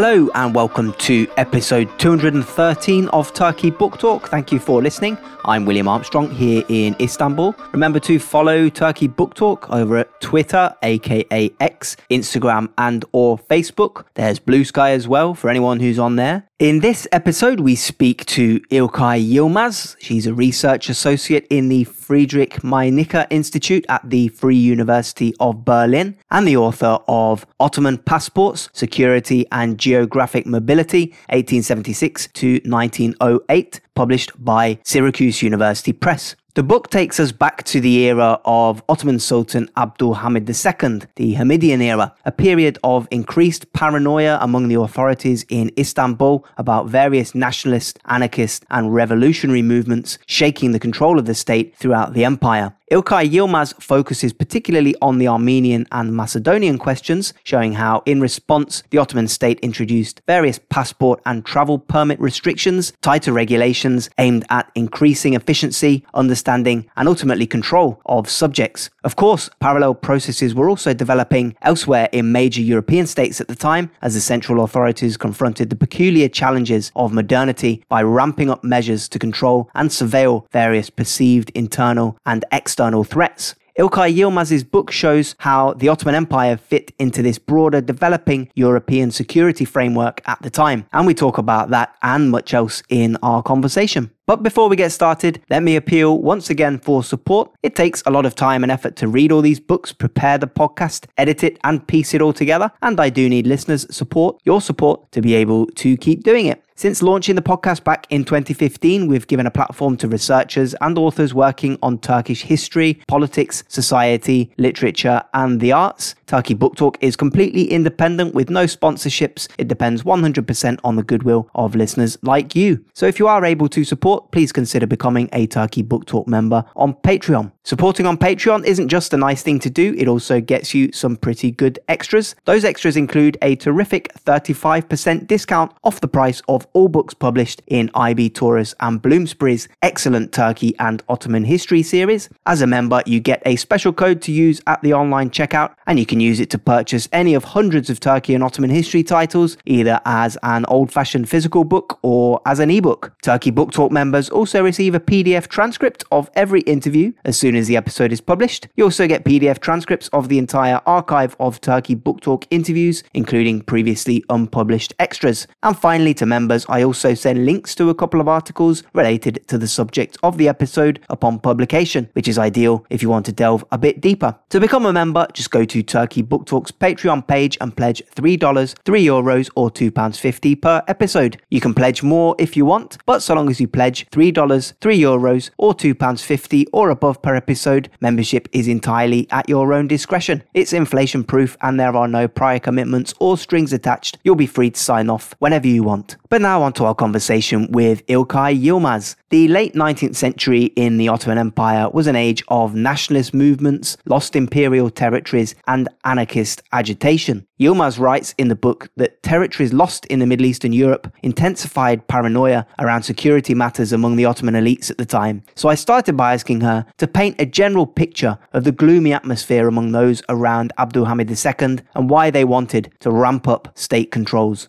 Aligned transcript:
Hello 0.00 0.30
and 0.36 0.54
welcome 0.54 0.92
to 0.98 1.26
episode 1.38 1.90
213 1.98 3.08
of 3.08 3.34
Turkey 3.34 3.70
Book 3.70 3.98
Talk. 3.98 4.28
Thank 4.28 4.52
you 4.52 4.60
for 4.60 4.80
listening. 4.80 5.18
I'm 5.44 5.66
William 5.66 5.88
Armstrong 5.88 6.30
here 6.30 6.62
in 6.68 6.94
Istanbul. 7.00 7.52
Remember 7.72 7.98
to 7.98 8.20
follow 8.20 8.68
Turkey 8.68 9.08
Book 9.08 9.34
Talk 9.34 9.68
over 9.70 9.96
at 9.96 10.20
Twitter, 10.20 10.72
aka 10.84 11.50
X, 11.58 11.96
Instagram, 12.10 12.68
and 12.78 13.04
or 13.10 13.38
Facebook. 13.38 14.04
There's 14.14 14.38
Blue 14.38 14.64
Sky 14.64 14.92
as 14.92 15.08
well 15.08 15.34
for 15.34 15.50
anyone 15.50 15.80
who's 15.80 15.98
on 15.98 16.14
there. 16.14 16.47
In 16.58 16.80
this 16.80 17.06
episode, 17.12 17.60
we 17.60 17.76
speak 17.76 18.24
to 18.26 18.58
İlkay 18.70 19.20
Yılmaz. 19.32 19.94
She's 20.00 20.26
a 20.26 20.34
research 20.34 20.90
associate 20.90 21.46
in 21.50 21.68
the 21.68 21.84
Friedrich 21.84 22.64
Meinecke 22.64 23.28
Institute 23.30 23.86
at 23.88 24.10
the 24.10 24.26
Free 24.30 24.56
University 24.56 25.32
of 25.38 25.64
Berlin 25.64 26.16
and 26.32 26.48
the 26.48 26.56
author 26.56 26.98
of 27.06 27.46
Ottoman 27.60 27.98
Passports, 27.98 28.70
Security 28.72 29.46
and 29.52 29.78
Geographic 29.78 30.46
Mobility, 30.46 31.14
1876 31.30 32.26
to 32.32 32.60
1908, 32.64 33.80
published 33.94 34.32
by 34.44 34.80
Syracuse 34.82 35.42
University 35.42 35.92
Press. 35.92 36.34
The 36.54 36.62
book 36.62 36.88
takes 36.90 37.20
us 37.20 37.30
back 37.30 37.62
to 37.64 37.80
the 37.80 37.98
era 38.08 38.40
of 38.44 38.82
Ottoman 38.88 39.20
Sultan 39.20 39.68
Abdul 39.76 40.14
Hamid 40.14 40.48
II, 40.48 41.02
the 41.14 41.34
Hamidian 41.34 41.80
era, 41.80 42.14
a 42.24 42.32
period 42.32 42.78
of 42.82 43.06
increased 43.10 43.72
paranoia 43.74 44.38
among 44.40 44.68
the 44.68 44.80
authorities 44.80 45.44
in 45.50 45.70
Istanbul 45.78 46.44
about 46.56 46.88
various 46.88 47.34
nationalist, 47.34 48.00
anarchist, 48.06 48.64
and 48.70 48.92
revolutionary 48.94 49.62
movements 49.62 50.18
shaking 50.26 50.72
the 50.72 50.80
control 50.80 51.18
of 51.18 51.26
the 51.26 51.34
state 51.34 51.76
throughout 51.76 52.14
the 52.14 52.24
empire. 52.24 52.74
İlkay 52.90 53.36
Yılmaz 53.36 53.74
focuses 53.78 54.32
particularly 54.32 54.94
on 55.00 55.18
the 55.18 55.28
Armenian 55.28 55.86
and 55.90 56.10
Macedonian 56.12 56.78
questions, 56.78 57.34
showing 57.44 57.74
how, 57.74 58.02
in 58.06 58.22
response, 58.22 58.82
the 58.90 58.98
Ottoman 58.98 59.28
state 59.28 59.58
introduced 59.62 60.20
various 60.26 60.58
passport 60.70 61.20
and 61.26 61.44
travel 61.44 61.78
permit 61.78 62.18
restrictions, 62.20 62.92
tighter 63.02 63.34
regulations 63.34 64.08
aimed 64.16 64.44
at 64.48 64.70
increasing 64.74 65.34
efficiency, 65.34 66.02
understanding, 66.14 66.86
and 66.96 67.08
ultimately 67.08 67.46
control 67.46 68.00
of 68.06 68.30
subjects. 68.30 68.88
Of 69.08 69.16
course, 69.16 69.48
parallel 69.58 69.94
processes 69.94 70.54
were 70.54 70.68
also 70.68 70.92
developing 70.92 71.56
elsewhere 71.62 72.10
in 72.12 72.30
major 72.30 72.60
European 72.60 73.06
states 73.06 73.40
at 73.40 73.48
the 73.48 73.54
time, 73.54 73.90
as 74.02 74.12
the 74.12 74.20
central 74.20 74.62
authorities 74.62 75.16
confronted 75.16 75.70
the 75.70 75.76
peculiar 75.76 76.28
challenges 76.28 76.92
of 76.94 77.14
modernity 77.14 77.82
by 77.88 78.02
ramping 78.02 78.50
up 78.50 78.62
measures 78.62 79.08
to 79.08 79.18
control 79.18 79.70
and 79.74 79.88
surveil 79.88 80.44
various 80.52 80.90
perceived 80.90 81.50
internal 81.54 82.18
and 82.26 82.44
external 82.52 83.02
threats. 83.02 83.54
İlkay 83.78 84.12
Yılmaz's 84.14 84.62
book 84.62 84.90
shows 84.90 85.34
how 85.38 85.72
the 85.72 85.88
Ottoman 85.88 86.14
Empire 86.14 86.58
fit 86.58 86.92
into 86.98 87.22
this 87.22 87.38
broader 87.38 87.80
developing 87.80 88.50
European 88.56 89.10
security 89.10 89.64
framework 89.64 90.20
at 90.26 90.42
the 90.42 90.50
time. 90.50 90.84
And 90.92 91.06
we 91.06 91.14
talk 91.14 91.38
about 91.38 91.70
that 91.70 91.94
and 92.02 92.30
much 92.30 92.52
else 92.52 92.82
in 92.90 93.16
our 93.22 93.42
conversation. 93.42 94.10
But 94.28 94.42
before 94.42 94.68
we 94.68 94.76
get 94.76 94.92
started, 94.92 95.40
let 95.48 95.62
me 95.62 95.74
appeal 95.74 96.18
once 96.18 96.50
again 96.50 96.80
for 96.80 97.02
support. 97.02 97.50
It 97.62 97.74
takes 97.74 98.02
a 98.04 98.10
lot 98.10 98.26
of 98.26 98.34
time 98.34 98.62
and 98.62 98.70
effort 98.70 98.94
to 98.96 99.08
read 99.08 99.32
all 99.32 99.40
these 99.40 99.58
books, 99.58 99.90
prepare 99.90 100.36
the 100.36 100.46
podcast, 100.46 101.06
edit 101.16 101.42
it, 101.42 101.58
and 101.64 101.86
piece 101.88 102.12
it 102.12 102.20
all 102.20 102.34
together. 102.34 102.70
And 102.82 103.00
I 103.00 103.08
do 103.08 103.26
need 103.26 103.46
listeners' 103.46 103.86
support, 103.88 104.38
your 104.44 104.60
support, 104.60 105.10
to 105.12 105.22
be 105.22 105.34
able 105.34 105.64
to 105.76 105.96
keep 105.96 106.24
doing 106.24 106.44
it. 106.44 106.62
Since 106.78 107.02
launching 107.02 107.34
the 107.34 107.42
podcast 107.42 107.82
back 107.82 108.06
in 108.08 108.24
2015, 108.24 109.08
we've 109.08 109.26
given 109.26 109.46
a 109.46 109.50
platform 109.50 109.96
to 109.96 110.06
researchers 110.06 110.76
and 110.80 110.96
authors 110.96 111.34
working 111.34 111.76
on 111.82 111.98
Turkish 111.98 112.42
history, 112.42 113.00
politics, 113.08 113.64
society, 113.66 114.52
literature, 114.58 115.20
and 115.34 115.58
the 115.58 115.72
arts. 115.72 116.14
Turkey 116.26 116.54
Book 116.54 116.76
Talk 116.76 116.96
is 117.00 117.16
completely 117.16 117.64
independent 117.64 118.32
with 118.32 118.48
no 118.48 118.66
sponsorships. 118.66 119.48
It 119.58 119.66
depends 119.66 120.04
100% 120.04 120.78
on 120.84 120.94
the 120.94 121.02
goodwill 121.02 121.50
of 121.56 121.74
listeners 121.74 122.16
like 122.22 122.54
you. 122.54 122.84
So 122.94 123.06
if 123.06 123.18
you 123.18 123.26
are 123.26 123.44
able 123.44 123.68
to 123.70 123.82
support, 123.82 124.17
please 124.30 124.52
consider 124.52 124.86
becoming 124.86 125.28
a 125.32 125.46
Turkey 125.46 125.82
Book 125.82 126.06
Talk 126.06 126.26
member 126.26 126.64
on 126.76 126.94
Patreon. 126.94 127.52
Supporting 127.64 128.06
on 128.06 128.16
Patreon 128.16 128.64
isn't 128.64 128.88
just 128.88 129.12
a 129.12 129.18
nice 129.18 129.42
thing 129.42 129.58
to 129.58 129.68
do, 129.68 129.94
it 129.98 130.08
also 130.08 130.40
gets 130.40 130.72
you 130.72 130.90
some 130.92 131.16
pretty 131.16 131.50
good 131.50 131.78
extras. 131.88 132.34
Those 132.46 132.64
extras 132.64 132.96
include 132.96 133.36
a 133.42 133.56
terrific 133.56 134.10
35% 134.24 135.26
discount 135.26 135.72
off 135.84 136.00
the 136.00 136.08
price 136.08 136.40
of 136.48 136.66
all 136.72 136.88
books 136.88 137.12
published 137.12 137.60
in 137.66 137.90
IB 137.94 138.30
Tauris 138.30 138.74
and 138.80 139.02
Bloomsbury's 139.02 139.68
excellent 139.82 140.32
Turkey 140.32 140.74
and 140.78 141.02
Ottoman 141.10 141.44
history 141.44 141.82
series. 141.82 142.30
As 142.46 142.62
a 142.62 142.66
member, 142.66 143.02
you 143.04 143.20
get 143.20 143.42
a 143.44 143.56
special 143.56 143.92
code 143.92 144.22
to 144.22 144.32
use 144.32 144.62
at 144.66 144.80
the 144.82 144.94
online 144.94 145.28
checkout, 145.28 145.74
and 145.86 145.98
you 145.98 146.06
can 146.06 146.20
use 146.20 146.40
it 146.40 146.48
to 146.50 146.58
purchase 146.58 147.06
any 147.12 147.34
of 147.34 147.44
hundreds 147.44 147.90
of 147.90 148.00
Turkey 148.00 148.34
and 148.34 148.42
Ottoman 148.42 148.70
history 148.70 149.02
titles, 149.02 149.58
either 149.66 150.00
as 150.06 150.38
an 150.42 150.64
old 150.68 150.90
fashioned 150.90 151.28
physical 151.28 151.64
book 151.64 151.98
or 152.02 152.40
as 152.46 152.60
an 152.60 152.70
ebook. 152.70 153.12
Turkey 153.22 153.50
Book 153.50 153.72
Talk 153.72 153.92
members 153.92 154.07
also 154.30 154.62
receive 154.62 154.94
a 154.94 155.00
PDF 155.00 155.48
transcript 155.48 156.04
of 156.10 156.30
every 156.34 156.60
interview 156.62 157.12
as 157.24 157.38
soon 157.38 157.56
as 157.56 157.66
the 157.66 157.76
episode 157.76 158.12
is 158.12 158.20
published. 158.20 158.68
You 158.76 158.84
also 158.84 159.06
get 159.06 159.24
PDF 159.24 159.58
transcripts 159.58 160.08
of 160.08 160.28
the 160.28 160.38
entire 160.38 160.80
archive 160.86 161.36
of 161.40 161.60
Turkey 161.60 161.94
Book 161.94 162.20
Talk 162.20 162.46
interviews, 162.50 163.02
including 163.14 163.62
previously 163.62 164.24
unpublished 164.28 164.94
extras. 164.98 165.46
And 165.62 165.76
finally, 165.76 166.14
to 166.14 166.26
members, 166.26 166.66
I 166.68 166.82
also 166.82 167.14
send 167.14 167.46
links 167.46 167.74
to 167.76 167.90
a 167.90 167.94
couple 167.94 168.20
of 168.20 168.28
articles 168.28 168.82
related 168.92 169.46
to 169.48 169.58
the 169.58 169.68
subject 169.68 170.16
of 170.22 170.38
the 170.38 170.48
episode 170.48 171.00
upon 171.08 171.38
publication, 171.38 172.08
which 172.12 172.28
is 172.28 172.38
ideal 172.38 172.84
if 172.90 173.02
you 173.02 173.08
want 173.08 173.26
to 173.26 173.32
delve 173.32 173.64
a 173.70 173.78
bit 173.78 174.00
deeper. 174.00 174.38
To 174.50 174.60
become 174.60 174.86
a 174.86 174.92
member, 174.92 175.26
just 175.32 175.50
go 175.50 175.64
to 175.64 175.82
Turkey 175.82 176.22
Book 176.22 176.46
Talk's 176.46 176.70
Patreon 176.72 177.26
page 177.26 177.56
and 177.60 177.76
pledge 177.76 178.02
$3, 178.14 178.74
3 178.84 179.04
euros, 179.04 179.50
or 179.54 179.70
£2.50 179.70 180.60
per 180.60 180.82
episode. 180.88 181.40
You 181.50 181.60
can 181.60 181.74
pledge 181.74 182.02
more 182.02 182.34
if 182.38 182.56
you 182.56 182.64
want, 182.64 182.98
but 183.06 183.20
so 183.20 183.34
long 183.34 183.50
as 183.50 183.60
you 183.60 183.68
pledge 183.68 183.97
$3, 184.10 184.72
3 184.80 184.98
euros, 184.98 185.50
or 185.56 185.74
£2.50 185.74 186.66
or 186.72 186.90
above 186.90 187.22
per 187.22 187.34
episode, 187.34 187.88
membership 188.00 188.48
is 188.52 188.68
entirely 188.68 189.26
at 189.30 189.48
your 189.48 189.72
own 189.72 189.88
discretion. 189.88 190.42
It's 190.54 190.72
inflation 190.72 191.24
proof 191.24 191.56
and 191.62 191.80
there 191.80 191.96
are 191.96 192.08
no 192.08 192.28
prior 192.28 192.58
commitments 192.58 193.14
or 193.20 193.38
strings 193.38 193.72
attached. 193.72 194.18
You'll 194.22 194.34
be 194.34 194.46
free 194.46 194.70
to 194.70 194.80
sign 194.80 195.08
off 195.08 195.34
whenever 195.38 195.66
you 195.66 195.82
want. 195.82 196.16
But 196.28 196.42
now 196.42 196.58
now 196.58 196.64
on 196.64 196.72
to 196.72 196.84
our 196.84 196.94
conversation 196.94 197.70
with 197.70 198.04
İlkay 198.06 198.52
Yılmaz. 198.64 199.14
The 199.30 199.46
late 199.48 199.74
19th 199.74 200.16
century 200.16 200.64
in 200.76 200.98
the 200.98 201.08
Ottoman 201.08 201.38
Empire 201.38 201.88
was 201.92 202.06
an 202.06 202.16
age 202.16 202.42
of 202.48 202.74
nationalist 202.74 203.32
movements, 203.34 203.96
lost 204.06 204.34
imperial 204.34 204.90
territories, 204.90 205.54
and 205.66 205.88
anarchist 206.04 206.62
agitation. 206.72 207.46
Yılmaz 207.60 207.98
writes 207.98 208.34
in 208.38 208.48
the 208.48 208.56
book 208.56 208.88
that 208.96 209.22
territories 209.22 209.72
lost 209.72 210.06
in 210.06 210.18
the 210.20 210.26
Middle 210.26 210.46
Eastern 210.46 210.72
Europe 210.72 211.12
intensified 211.22 212.06
paranoia 212.08 212.64
around 212.78 213.02
security 213.02 213.54
matters 213.54 213.77
among 213.78 214.16
the 214.16 214.24
Ottoman 214.24 214.54
elites 214.54 214.90
at 214.90 214.98
the 214.98 215.06
time. 215.06 215.42
So 215.54 215.68
I 215.68 215.74
started 215.74 216.16
by 216.16 216.34
asking 216.34 216.60
her 216.62 216.86
to 216.98 217.06
paint 217.06 217.40
a 217.40 217.46
general 217.46 217.86
picture 217.86 218.38
of 218.52 218.64
the 218.64 218.72
gloomy 218.72 219.12
atmosphere 219.12 219.68
among 219.68 219.92
those 219.92 220.22
around 220.28 220.72
Abdulhamid 220.78 221.28
II 221.30 221.84
and 221.94 222.10
why 222.10 222.30
they 222.30 222.44
wanted 222.44 222.92
to 223.00 223.10
ramp 223.10 223.46
up 223.46 223.72
state 223.76 224.10
controls. 224.10 224.68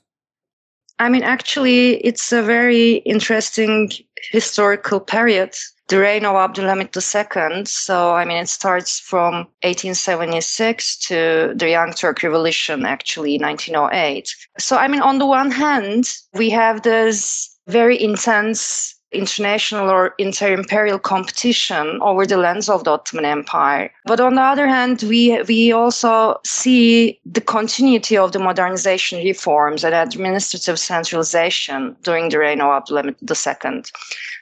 I 0.99 1.07
mean, 1.07 1.23
actually, 1.23 1.95
it's 2.05 2.33
a 2.33 2.43
very 2.43 2.95
interesting 3.05 3.89
historical 4.31 4.99
period. 4.99 5.55
The 5.87 5.97
reign 5.97 6.25
of 6.25 6.35
Abdulhamid 6.35 6.93
II. 6.93 7.65
So, 7.65 8.13
I 8.13 8.25
mean, 8.25 8.37
it 8.37 8.49
starts 8.49 8.99
from 8.99 9.47
1876 9.63 10.97
to 11.07 11.53
the 11.55 11.69
Young 11.69 11.93
Turk 11.93 12.21
Revolution, 12.21 12.85
actually, 12.85 13.39
1908. 13.39 14.29
So, 14.59 14.77
I 14.77 14.87
mean, 14.87 15.01
on 15.01 15.17
the 15.17 15.25
one 15.25 15.49
hand, 15.49 16.11
we 16.33 16.49
have 16.51 16.83
this 16.83 17.57
very 17.67 18.01
intense 18.01 18.98
international 19.11 19.89
or 19.89 20.13
inter-imperial 20.17 20.99
competition 20.99 21.99
over 22.01 22.25
the 22.25 22.37
lands 22.37 22.69
of 22.69 22.83
the 22.83 22.91
Ottoman 22.91 23.25
Empire. 23.25 23.91
But 24.05 24.19
on 24.19 24.35
the 24.35 24.41
other 24.41 24.67
hand, 24.67 25.03
we 25.03 25.41
we 25.43 25.71
also 25.71 26.39
see 26.45 27.19
the 27.25 27.41
continuity 27.41 28.17
of 28.17 28.31
the 28.31 28.39
modernization 28.39 29.23
reforms 29.23 29.83
and 29.83 29.95
administrative 29.95 30.79
centralization 30.79 31.95
during 32.03 32.29
the 32.29 32.39
reign 32.39 32.61
of 32.61 32.67
Abdulhamid 32.67 33.17
II, 33.21 33.83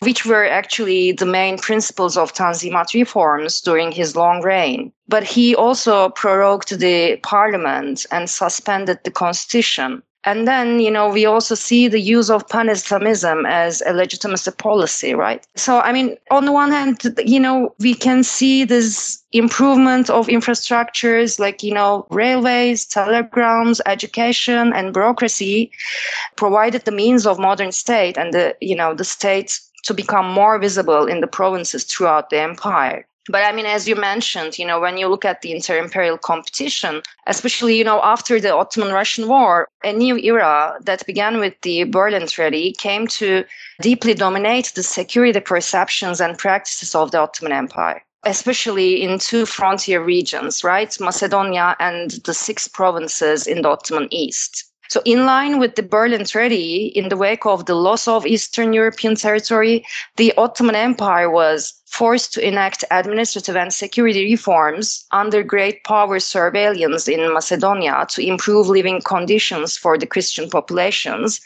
which 0.02 0.26
were 0.26 0.46
actually 0.46 1.14
the 1.14 1.26
main 1.26 1.58
principles 1.58 2.18
of 2.18 2.34
Tanzimat 2.34 2.94
reforms 2.94 3.62
during 3.62 3.92
his 3.92 4.16
long 4.16 4.42
reign. 4.42 4.92
But 5.08 5.24
he 5.24 5.56
also 5.56 6.10
prorogued 6.10 6.80
the 6.80 7.18
parliament 7.24 8.06
and 8.12 8.30
suspended 8.30 9.00
the 9.04 9.12
constitution 9.12 10.04
and 10.24 10.48
then, 10.48 10.80
you 10.80 10.92
know, 10.92 11.10
we 11.10 11.26
also 11.26 11.56
see 11.56 11.88
the 11.88 12.02
use 12.02 12.30
of 12.30 12.48
pan-Islamism 12.50 13.46
as 13.46 13.82
a 13.86 13.94
legitimacy 13.94 14.52
policy, 14.52 15.14
right? 15.14 15.46
So, 15.56 15.80
I 15.80 15.94
mean, 15.94 16.18
on 16.32 16.46
the 16.46 16.52
one 16.52 16.72
hand, 16.72 17.02
you 17.26 17.40
know, 17.40 17.74
we 17.80 17.94
can 17.94 18.24
see 18.24 18.66
this 18.66 19.24
improvement 19.32 20.10
of 20.10 20.28
infrastructures 20.28 21.40
like, 21.40 21.64
you 21.64 21.74
know, 21.74 22.06
railways, 22.10 22.86
telegrams, 22.86 23.80
education, 23.86 24.74
and 24.74 24.94
bureaucracy 24.94 25.72
provided 26.36 26.84
the 26.86 26.92
means 26.92 27.26
of 27.26 27.40
modern 27.40 27.72
state 27.72 28.18
and 28.18 28.34
the, 28.34 28.56
you 28.60 28.76
know, 28.76 28.94
the 28.94 29.06
state 29.06 29.60
to 29.84 29.94
become 29.94 30.30
more 30.30 30.60
visible 30.60 31.06
in 31.06 31.22
the 31.22 31.28
provinces 31.28 31.86
throughout 31.86 32.30
the 32.30 32.40
empire. 32.40 33.08
But 33.30 33.44
I 33.44 33.52
mean, 33.52 33.66
as 33.66 33.88
you 33.88 33.96
mentioned, 33.96 34.58
you 34.58 34.66
know, 34.66 34.80
when 34.80 34.98
you 34.98 35.08
look 35.08 35.26
at 35.26 35.42
the 35.42 35.52
inter-imperial 35.52 36.18
competition, 36.18 37.02
especially, 37.28 37.78
you 37.78 37.84
know, 37.84 38.02
after 38.04 38.40
the 38.40 38.54
Ottoman-Russian 38.56 39.28
War, 39.28 39.68
a 39.84 39.92
new 39.92 40.18
era 40.18 40.78
that 40.82 41.06
began 41.06 41.40
with 41.40 41.54
the 41.62 41.84
Berlin 41.84 42.28
Treaty 42.28 42.74
came 42.74 43.08
to 43.08 43.44
deeply 43.82 44.14
dominate 44.14 44.72
the 44.76 44.84
security 44.84 45.40
perceptions 45.40 46.22
and 46.22 46.38
practices 46.38 46.96
of 46.96 47.12
the 47.12 47.20
Ottoman 47.20 47.52
Empire 47.52 48.02
especially 48.26 49.02
in 49.02 49.20
two 49.20 49.46
frontier 49.46 50.04
regions, 50.04 50.64
right? 50.64 51.00
Macedonia 51.00 51.78
and 51.80 52.12
the 52.26 52.34
six 52.34 52.68
provinces 52.68 53.48
in 53.48 53.62
the 53.62 53.70
Ottoman 53.70 54.08
East. 54.12 54.70
So, 54.90 55.02
in 55.06 55.26
line 55.26 55.60
with 55.60 55.76
the 55.76 55.84
Berlin 55.84 56.24
Treaty, 56.24 56.88
in 56.96 57.10
the 57.10 57.18
wake 57.18 57.46
of 57.46 57.66
the 57.66 57.76
loss 57.76 58.08
of 58.08 58.26
Eastern 58.26 58.74
European 58.74 59.16
territory, 59.16 59.86
the 60.16 60.34
Ottoman 60.38 60.76
Empire 60.76 61.30
was 61.30 61.74
forced 61.88 62.34
to 62.34 62.48
enact 62.48 62.84
administrative 62.92 63.56
and 63.56 63.74
security 63.74 64.24
reforms 64.26 65.06
under 65.12 65.42
great 65.42 65.84
power 65.84 66.20
surveillance 66.20 67.08
in 67.08 67.34
Macedonia 67.34 68.06
to 68.10 68.22
improve 68.22 68.68
living 68.68 69.02
conditions 69.02 69.78
for 69.78 69.98
the 69.98 70.06
Christian 70.06 70.50
populations, 70.50 71.42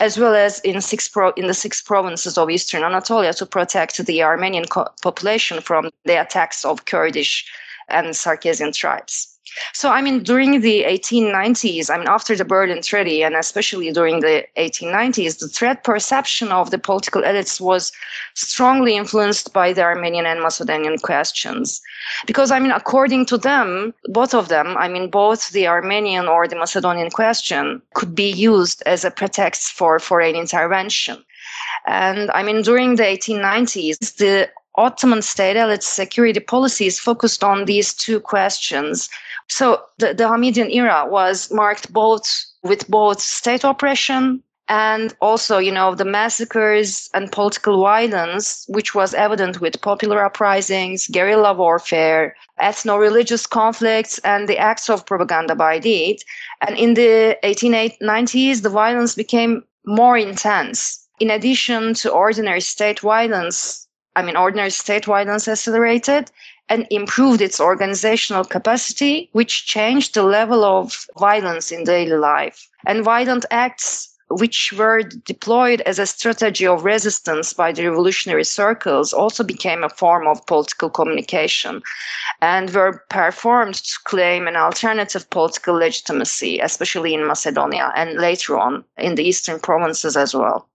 as 0.00 0.18
well 0.18 0.34
as 0.34 0.60
in, 0.60 0.80
six 0.80 1.08
pro- 1.08 1.32
in 1.32 1.46
the 1.46 1.54
six 1.54 1.80
provinces 1.80 2.36
of 2.36 2.50
Eastern 2.50 2.82
Anatolia 2.82 3.32
to 3.34 3.46
protect 3.46 4.04
the 4.04 4.22
Armenian 4.22 4.66
co- 4.66 4.88
population 5.02 5.60
from 5.60 5.90
the 6.04 6.20
attacks 6.20 6.64
of 6.64 6.84
Kurdish 6.84 7.46
and 7.88 8.16
Circassian 8.16 8.72
tribes. 8.72 9.33
So, 9.72 9.90
I 9.90 10.02
mean, 10.02 10.22
during 10.22 10.60
the 10.60 10.84
1890s, 10.84 11.90
I 11.90 11.98
mean, 11.98 12.08
after 12.08 12.36
the 12.36 12.44
Berlin 12.44 12.82
Treaty, 12.82 13.22
and 13.22 13.34
especially 13.34 13.90
during 13.92 14.20
the 14.20 14.44
1890s, 14.56 15.38
the 15.38 15.48
threat 15.48 15.84
perception 15.84 16.48
of 16.48 16.70
the 16.70 16.78
political 16.78 17.22
elites 17.22 17.60
was 17.60 17.92
strongly 18.34 18.96
influenced 18.96 19.52
by 19.52 19.72
the 19.72 19.82
Armenian 19.82 20.26
and 20.26 20.40
Macedonian 20.40 20.98
questions. 20.98 21.80
Because, 22.26 22.50
I 22.50 22.58
mean, 22.58 22.72
according 22.72 23.26
to 23.26 23.38
them, 23.38 23.94
both 24.06 24.34
of 24.34 24.48
them, 24.48 24.76
I 24.76 24.88
mean, 24.88 25.10
both 25.10 25.50
the 25.50 25.66
Armenian 25.66 26.26
or 26.26 26.48
the 26.48 26.56
Macedonian 26.56 27.10
question 27.10 27.82
could 27.94 28.14
be 28.14 28.30
used 28.30 28.82
as 28.86 29.04
a 29.04 29.10
pretext 29.10 29.72
for 29.72 29.98
foreign 29.98 30.36
intervention. 30.36 31.24
And 31.86 32.30
I 32.30 32.42
mean, 32.42 32.62
during 32.62 32.96
the 32.96 33.02
1890s, 33.02 34.16
the 34.16 34.48
Ottoman 34.76 35.22
state 35.22 35.56
elite 35.56 35.82
security 35.82 36.40
policies 36.40 36.98
focused 36.98 37.44
on 37.44 37.64
these 37.64 37.94
two 37.94 38.20
questions 38.20 39.08
so 39.48 39.82
the, 39.98 40.14
the 40.14 40.24
Hamidian 40.24 40.72
era 40.74 41.06
was 41.08 41.52
marked 41.52 41.92
both 41.92 42.26
with 42.62 42.88
both 42.88 43.20
state 43.20 43.64
oppression 43.64 44.42
and 44.66 45.14
also, 45.20 45.58
you 45.58 45.70
know, 45.70 45.94
the 45.94 46.06
massacres 46.06 47.10
and 47.12 47.30
political 47.30 47.82
violence, 47.82 48.64
which 48.68 48.94
was 48.94 49.12
evident 49.12 49.60
with 49.60 49.82
popular 49.82 50.24
uprisings, 50.24 51.06
guerrilla 51.08 51.52
warfare, 51.52 52.34
ethno-religious 52.58 53.46
conflicts, 53.46 54.18
and 54.20 54.48
the 54.48 54.56
acts 54.56 54.88
of 54.88 55.04
propaganda 55.04 55.54
by 55.54 55.78
deed. 55.78 56.20
And 56.66 56.78
in 56.78 56.94
the 56.94 57.36
1890s, 57.44 58.62
the 58.62 58.70
violence 58.70 59.14
became 59.14 59.64
more 59.84 60.16
intense. 60.16 61.06
In 61.20 61.30
addition 61.30 61.92
to 61.94 62.10
ordinary 62.10 62.62
state 62.62 63.00
violence, 63.00 63.83
I 64.16 64.22
mean, 64.22 64.36
ordinary 64.36 64.70
state 64.70 65.04
violence 65.06 65.48
accelerated, 65.48 66.30
and 66.68 66.86
improved 66.90 67.40
its 67.40 67.60
organizational 67.60 68.44
capacity, 68.44 69.28
which 69.32 69.66
changed 69.66 70.14
the 70.14 70.22
level 70.22 70.64
of 70.64 71.06
violence 71.18 71.70
in 71.70 71.84
daily 71.84 72.16
life. 72.16 72.68
And 72.86 73.04
violent 73.04 73.44
acts 73.50 74.10
which 74.28 74.72
were 74.76 75.02
deployed 75.02 75.82
as 75.82 75.98
a 75.98 76.06
strategy 76.06 76.66
of 76.66 76.84
resistance 76.84 77.52
by 77.52 77.72
the 77.72 77.86
revolutionary 77.86 78.44
circles 78.44 79.12
also 79.12 79.44
became 79.44 79.84
a 79.84 79.88
form 79.90 80.26
of 80.26 80.44
political 80.46 80.88
communication 80.88 81.82
and 82.40 82.70
were 82.70 83.04
performed 83.10 83.74
to 83.74 83.98
claim 84.04 84.48
an 84.48 84.56
alternative 84.56 85.28
political 85.30 85.74
legitimacy, 85.74 86.58
especially 86.58 87.14
in 87.14 87.26
Macedonia 87.26 87.92
and 87.94 88.18
later 88.18 88.58
on 88.58 88.84
in 88.96 89.14
the 89.14 89.24
eastern 89.24 89.60
provinces 89.60 90.16
as 90.16 90.34
well. 90.34 90.68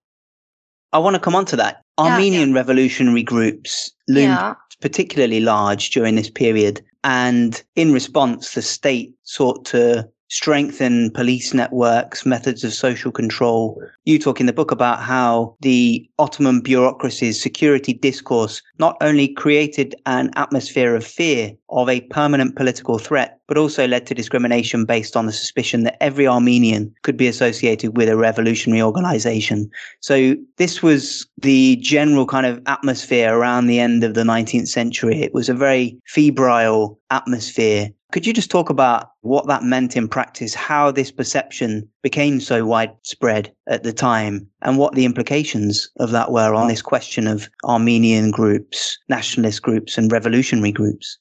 I 0.94 1.00
want 1.00 1.15
to 1.15 1.19
come 1.19 1.36
on 1.36 1.45
to 1.45 1.56
that. 1.57 1.83
Armenian 2.00 2.50
yeah, 2.50 2.56
revolutionary 2.56 3.24
groups 3.24 3.92
loomed 4.07 4.30
yeah 4.30 4.56
particularly 4.81 5.40
large 5.40 5.90
during 5.92 6.16
this 6.16 6.30
period. 6.30 6.81
And 7.04 7.62
in 7.75 7.94
response, 7.94 8.54
the 8.54 8.62
state 8.62 9.13
sought 9.24 9.66
to 9.66 10.10
strengthen 10.30 11.12
police 11.12 11.54
networks, 11.54 12.26
methods 12.26 12.64
of 12.64 12.74
social 12.74 13.12
control. 13.12 13.81
You 14.06 14.20
talk 14.20 14.40
in 14.40 14.46
the 14.46 14.54
book 14.54 14.72
about 14.72 15.02
how 15.02 15.56
the 15.62 16.08
Ottoman 16.20 16.62
bureaucracy's 16.62 17.42
security 17.42 17.94
discourse 17.94 18.62
not 18.78 18.96
only 19.02 19.28
created 19.28 19.96
an 20.06 20.31
atmosphere 20.36 20.96
of 20.96 21.06
fear 21.06 21.52
of 21.70 21.90
a 21.90 22.02
permanent 22.02 22.56
political 22.56 22.98
threat, 22.98 23.40
but 23.48 23.58
also 23.58 23.88
led 23.88 24.06
to 24.06 24.14
discrimination 24.14 24.86
based 24.86 25.18
on 25.18 25.26
the 25.26 25.34
suspicion 25.34 25.84
that 25.84 26.02
every 26.02 26.28
Armenian 26.28 26.94
could 27.02 27.18
be 27.18 27.28
associated 27.28 27.98
with 27.98 28.08
a 28.08 28.16
revolutionary 28.16 28.82
organization. 28.82 29.70
So 30.02 30.36
this 30.58 30.84
was 30.84 31.28
the 31.38 31.75
general 31.78 32.28
kind 32.28 32.46
of 32.46 32.62
atmosphere 32.68 33.36
around 33.36 33.66
the 33.66 33.80
end 33.80 34.04
of 34.04 34.14
the 34.14 34.24
19th 34.24 34.68
century. 34.68 35.22
It 35.22 35.34
was 35.34 35.50
a 35.50 35.56
very 35.56 35.98
febrile 36.06 37.00
atmosphere 37.10 37.90
could 38.12 38.26
you 38.26 38.34
just 38.34 38.50
talk 38.50 38.70
about 38.70 39.12
what 39.22 39.48
that 39.48 39.64
meant 39.64 39.96
in 39.96 40.08
practice, 40.08 40.56
how 40.56 40.92
this 40.92 41.12
perception 41.12 41.88
became 42.02 42.40
so 42.40 42.66
widespread 42.66 43.54
at 43.68 43.84
the 43.84 43.94
time, 43.94 44.48
and 44.62 44.78
what 44.78 44.96
the 44.96 45.06
implications 45.06 45.90
of 46.00 46.12
that 46.12 46.32
were 46.32 46.54
on 46.56 46.68
this 46.68 46.82
question 46.82 47.28
of 47.28 47.50
Armenian 47.66 48.32
groups, 48.32 48.98
nationalist 49.10 49.62
groups, 49.62 49.98
and 49.98 50.12
revolutionary 50.12 50.72
groups? 50.72 51.18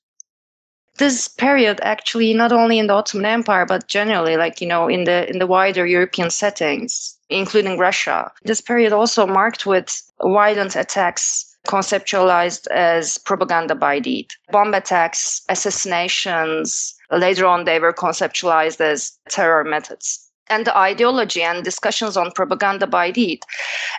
This 0.96 1.28
period 1.28 1.78
actually 1.82 2.34
not 2.34 2.52
only 2.52 2.78
in 2.78 2.88
the 2.88 2.94
Ottoman 2.94 3.26
Empire 3.26 3.64
but 3.64 3.86
generally 3.86 4.36
like 4.36 4.60
you 4.60 4.66
know 4.66 4.88
in 4.88 5.04
the 5.04 5.30
in 5.30 5.38
the 5.38 5.46
wider 5.46 5.86
European 5.86 6.28
settings 6.28 7.16
including 7.28 7.78
Russia 7.78 8.32
this 8.42 8.60
period 8.60 8.92
also 8.92 9.24
marked 9.24 9.64
with 9.64 10.02
violent 10.20 10.74
attacks 10.74 11.47
conceptualized 11.66 12.66
as 12.68 13.18
propaganda 13.18 13.74
by 13.74 13.98
deed. 13.98 14.28
Bomb 14.50 14.74
attacks, 14.74 15.42
assassinations, 15.48 16.94
later 17.10 17.46
on 17.46 17.64
they 17.64 17.78
were 17.78 17.92
conceptualized 17.92 18.80
as 18.80 19.12
terror 19.28 19.64
methods. 19.64 20.24
And 20.50 20.66
the 20.66 20.76
ideology 20.76 21.42
and 21.42 21.62
discussions 21.62 22.16
on 22.16 22.32
propaganda 22.32 22.86
by 22.86 23.10
deed 23.10 23.42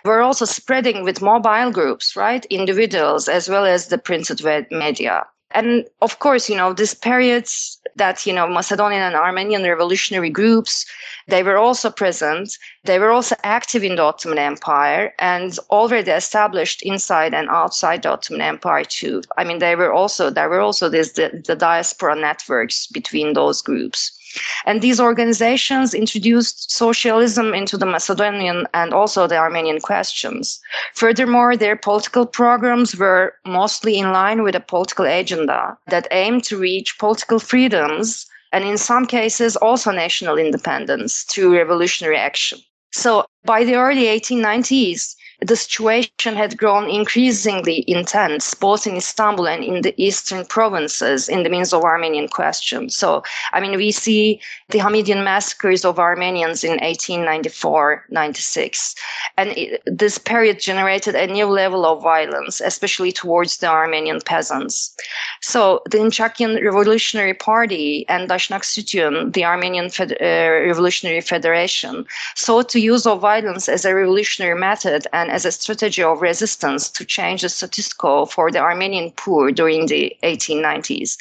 were 0.03 0.21
also 0.21 0.45
spreading 0.45 1.03
with 1.03 1.21
mobile 1.21 1.71
groups, 1.71 2.15
right? 2.15 2.43
Individuals 2.45 3.27
as 3.27 3.47
well 3.49 3.65
as 3.65 3.87
the 3.87 3.99
printed 3.99 4.41
media. 4.71 5.25
And 5.51 5.85
of 6.01 6.19
course, 6.19 6.49
you 6.49 6.55
know, 6.55 6.73
these 6.73 6.93
periods 6.93 7.81
that, 7.95 8.25
you 8.25 8.33
know, 8.33 8.47
Macedonian 8.47 9.01
and 9.01 9.15
Armenian 9.15 9.63
revolutionary 9.63 10.29
groups, 10.29 10.85
they 11.27 11.41
were 11.41 11.57
also 11.57 11.89
present. 11.89 12.57
They 12.83 12.99
were 12.99 13.09
also 13.09 13.35
active 13.43 13.83
in 13.83 13.95
the 13.95 14.03
Ottoman 14.03 14.37
Empire 14.37 15.13
and 15.17 15.57
already 15.71 16.11
established 16.11 16.83
inside 16.83 17.33
and 17.33 17.49
outside 17.49 18.03
the 18.03 18.11
Ottoman 18.11 18.41
Empire 18.41 18.83
too. 18.83 19.23
I 19.37 19.43
mean, 19.43 19.59
they 19.59 19.75
were 19.75 19.91
also, 19.91 20.29
there 20.29 20.49
were 20.49 20.61
also 20.61 20.87
this, 20.87 21.13
the, 21.13 21.41
the 21.45 21.55
diaspora 21.55 22.15
networks 22.15 22.87
between 22.87 23.33
those 23.33 23.61
groups. 23.61 24.18
And 24.65 24.81
these 24.81 24.99
organizations 24.99 25.93
introduced 25.93 26.71
socialism 26.71 27.53
into 27.53 27.77
the 27.77 27.85
Macedonian 27.85 28.67
and 28.73 28.93
also 28.93 29.27
the 29.27 29.37
Armenian 29.37 29.79
questions. 29.79 30.59
Furthermore, 30.95 31.55
their 31.55 31.75
political 31.75 32.25
programs 32.25 32.95
were 32.95 33.33
mostly 33.45 33.97
in 33.97 34.11
line 34.11 34.43
with 34.43 34.55
a 34.55 34.59
political 34.59 35.05
agenda 35.05 35.77
that 35.87 36.07
aimed 36.11 36.43
to 36.45 36.57
reach 36.57 36.97
political 36.99 37.39
freedoms 37.39 38.25
and 38.51 38.63
in 38.63 38.77
some 38.77 39.05
cases 39.05 39.55
also 39.57 39.91
national 39.91 40.37
independence 40.37 41.23
through 41.23 41.55
revolutionary 41.55 42.17
action. 42.17 42.59
So 42.91 43.25
by 43.45 43.63
the 43.63 43.75
early 43.75 44.05
1890s, 44.05 45.15
the 45.41 45.55
situation 45.55 46.35
had 46.35 46.57
grown 46.57 46.89
increasingly 46.89 47.85
intense, 47.87 48.53
both 48.53 48.85
in 48.85 48.97
Istanbul 48.97 49.47
and 49.47 49.63
in 49.63 49.81
the 49.81 49.93
eastern 49.97 50.45
provinces, 50.45 51.29
in 51.29 51.43
the 51.43 51.49
means 51.49 51.73
of 51.73 51.83
Armenian 51.83 52.27
question. 52.27 52.89
So, 52.89 53.23
I 53.53 53.61
mean, 53.61 53.77
we 53.77 53.91
see 53.91 54.41
the 54.69 54.79
Hamidian 54.79 55.23
massacres 55.23 55.85
of 55.85 55.97
Armenians 55.97 56.63
in 56.63 56.71
1894 56.71 58.05
96. 58.09 58.95
And 59.37 59.49
it, 59.51 59.81
this 59.85 60.17
period 60.17 60.59
generated 60.59 61.15
a 61.15 61.27
new 61.27 61.45
level 61.45 61.85
of 61.85 62.03
violence, 62.03 62.59
especially 62.59 63.11
towards 63.11 63.57
the 63.57 63.67
Armenian 63.67 64.19
peasants. 64.25 64.95
So, 65.41 65.81
the 65.89 65.99
Hunchakian 65.99 66.61
Revolutionary 66.63 67.33
Party 67.33 68.05
and 68.09 68.29
Dashnaktsutyun, 68.29 69.33
the 69.33 69.45
Armenian 69.45 69.89
Fed- 69.89 70.17
uh, 70.21 70.67
Revolutionary 70.67 71.21
Federation, 71.21 72.05
sought 72.35 72.67
to 72.69 72.79
use 72.79 73.05
of 73.05 73.21
violence 73.21 73.69
as 73.69 73.85
a 73.85 73.95
revolutionary 73.95 74.59
method 74.59 75.07
and 75.13 75.28
as 75.29 75.45
a 75.45 75.51
strategy 75.51 76.03
of 76.03 76.21
resistance 76.21 76.89
to 76.89 77.05
change 77.05 77.41
the 77.41 77.49
status 77.49 77.93
quo 77.93 78.25
for 78.25 78.51
the 78.51 78.59
Armenian 78.59 79.11
poor 79.11 79.51
during 79.51 79.85
the 79.85 80.15
1890s. 80.23 81.17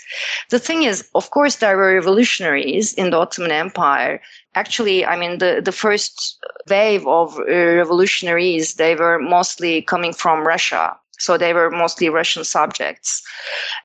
The 0.50 0.58
thing 0.58 0.82
is, 0.82 1.08
of 1.14 1.30
course, 1.30 1.56
there 1.56 1.76
were 1.76 1.94
revolutionaries 1.94 2.94
in 2.94 3.10
the 3.10 3.18
Ottoman 3.18 3.52
Empire. 3.52 4.20
Actually, 4.54 5.04
I 5.04 5.16
mean, 5.16 5.38
the, 5.38 5.60
the 5.64 5.72
first 5.72 6.38
wave 6.68 7.06
of 7.06 7.38
uh, 7.38 7.42
revolutionaries, 7.44 8.74
they 8.74 8.94
were 8.94 9.18
mostly 9.18 9.82
coming 9.82 10.12
from 10.12 10.46
Russia. 10.46 10.96
So 11.18 11.36
they 11.36 11.52
were 11.52 11.70
mostly 11.70 12.08
Russian 12.08 12.44
subjects. 12.44 13.22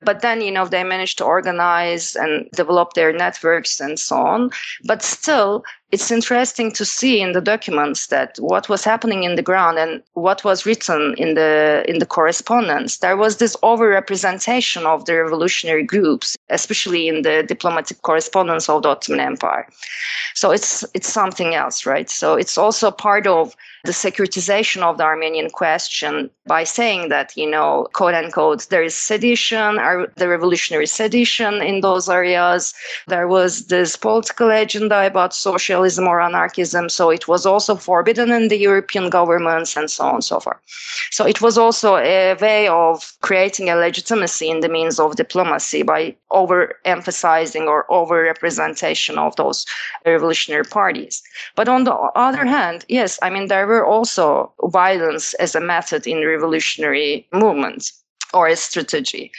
But 0.02 0.20
then, 0.20 0.40
you 0.40 0.52
know, 0.52 0.66
they 0.66 0.84
managed 0.84 1.18
to 1.18 1.24
organize 1.24 2.14
and 2.14 2.48
develop 2.52 2.92
their 2.92 3.12
networks 3.12 3.80
and 3.80 3.98
so 3.98 4.16
on. 4.16 4.50
But 4.84 5.02
still, 5.02 5.64
it's 5.94 6.10
interesting 6.10 6.72
to 6.72 6.84
see 6.84 7.20
in 7.20 7.30
the 7.32 7.40
documents 7.40 8.08
that 8.08 8.36
what 8.38 8.68
was 8.68 8.82
happening 8.84 9.22
in 9.22 9.36
the 9.36 9.42
ground 9.50 9.78
and 9.78 10.02
what 10.14 10.42
was 10.42 10.66
written 10.66 11.14
in 11.16 11.34
the 11.34 11.84
in 11.86 12.00
the 12.00 12.10
correspondence. 12.16 12.98
There 12.98 13.16
was 13.16 13.36
this 13.36 13.54
overrepresentation 13.62 14.82
of 14.92 15.04
the 15.04 15.14
revolutionary 15.22 15.84
groups 15.84 16.36
especially 16.50 17.08
in 17.08 17.22
the 17.22 17.44
diplomatic 17.46 18.02
correspondence 18.02 18.68
of 18.68 18.82
the 18.82 18.88
ottoman 18.88 19.20
empire. 19.20 19.68
So 20.34 20.50
it's 20.50 20.84
it's 20.94 21.12
something 21.20 21.54
else 21.54 21.86
right? 21.86 22.10
So 22.10 22.34
it's 22.34 22.58
also 22.58 22.90
part 22.90 23.26
of 23.26 23.54
the 23.84 23.92
securitization 23.92 24.82
of 24.82 24.96
the 24.96 25.04
Armenian 25.04 25.50
question 25.50 26.30
by 26.46 26.64
saying 26.64 27.10
that, 27.10 27.36
you 27.36 27.48
know, 27.48 27.86
quote 27.92 28.14
unquote, 28.14 28.66
there 28.70 28.82
is 28.82 28.94
sedition, 28.94 29.78
or 29.78 30.10
the 30.16 30.28
revolutionary 30.28 30.86
sedition 30.86 31.62
in 31.62 31.80
those 31.82 32.08
areas. 32.08 32.72
There 33.08 33.28
was 33.28 33.66
this 33.66 33.96
political 33.96 34.50
agenda 34.50 35.06
about 35.06 35.34
socialism 35.84 36.08
or 36.08 36.20
anarchism. 36.20 36.88
So 36.88 37.10
it 37.10 37.28
was 37.28 37.46
also 37.46 37.76
forbidden 37.76 38.30
in 38.30 38.48
the 38.48 38.58
European 38.58 39.10
governments 39.10 39.76
and 39.76 39.90
so 39.90 40.04
on 40.04 40.14
and 40.14 40.24
so 40.24 40.40
forth. 40.40 40.58
So 41.10 41.26
it 41.26 41.40
was 41.40 41.58
also 41.58 41.96
a 41.96 42.36
way 42.40 42.68
of 42.68 43.12
creating 43.20 43.68
a 43.68 43.76
legitimacy 43.76 44.48
in 44.50 44.60
the 44.60 44.68
means 44.68 44.98
of 44.98 45.16
diplomacy 45.16 45.82
by 45.82 46.16
overemphasizing 46.30 47.66
or 47.66 47.84
over-representation 47.90 49.18
of 49.18 49.36
those 49.36 49.66
revolutionary 50.06 50.64
parties. 50.64 51.22
But 51.56 51.68
on 51.68 51.84
the 51.84 51.94
other 52.16 52.46
hand, 52.46 52.84
yes, 52.88 53.18
I 53.22 53.30
mean, 53.30 53.48
there 53.48 53.66
were 53.66 53.86
also 53.86 54.52
violence 54.72 55.34
as 55.40 55.54
a 55.54 55.60
method 55.60 56.06
in 56.06 56.26
revolutionary 56.26 57.26
movements 57.32 58.03
or 58.34 58.48
a 58.48 58.56
strategy. 58.56 59.30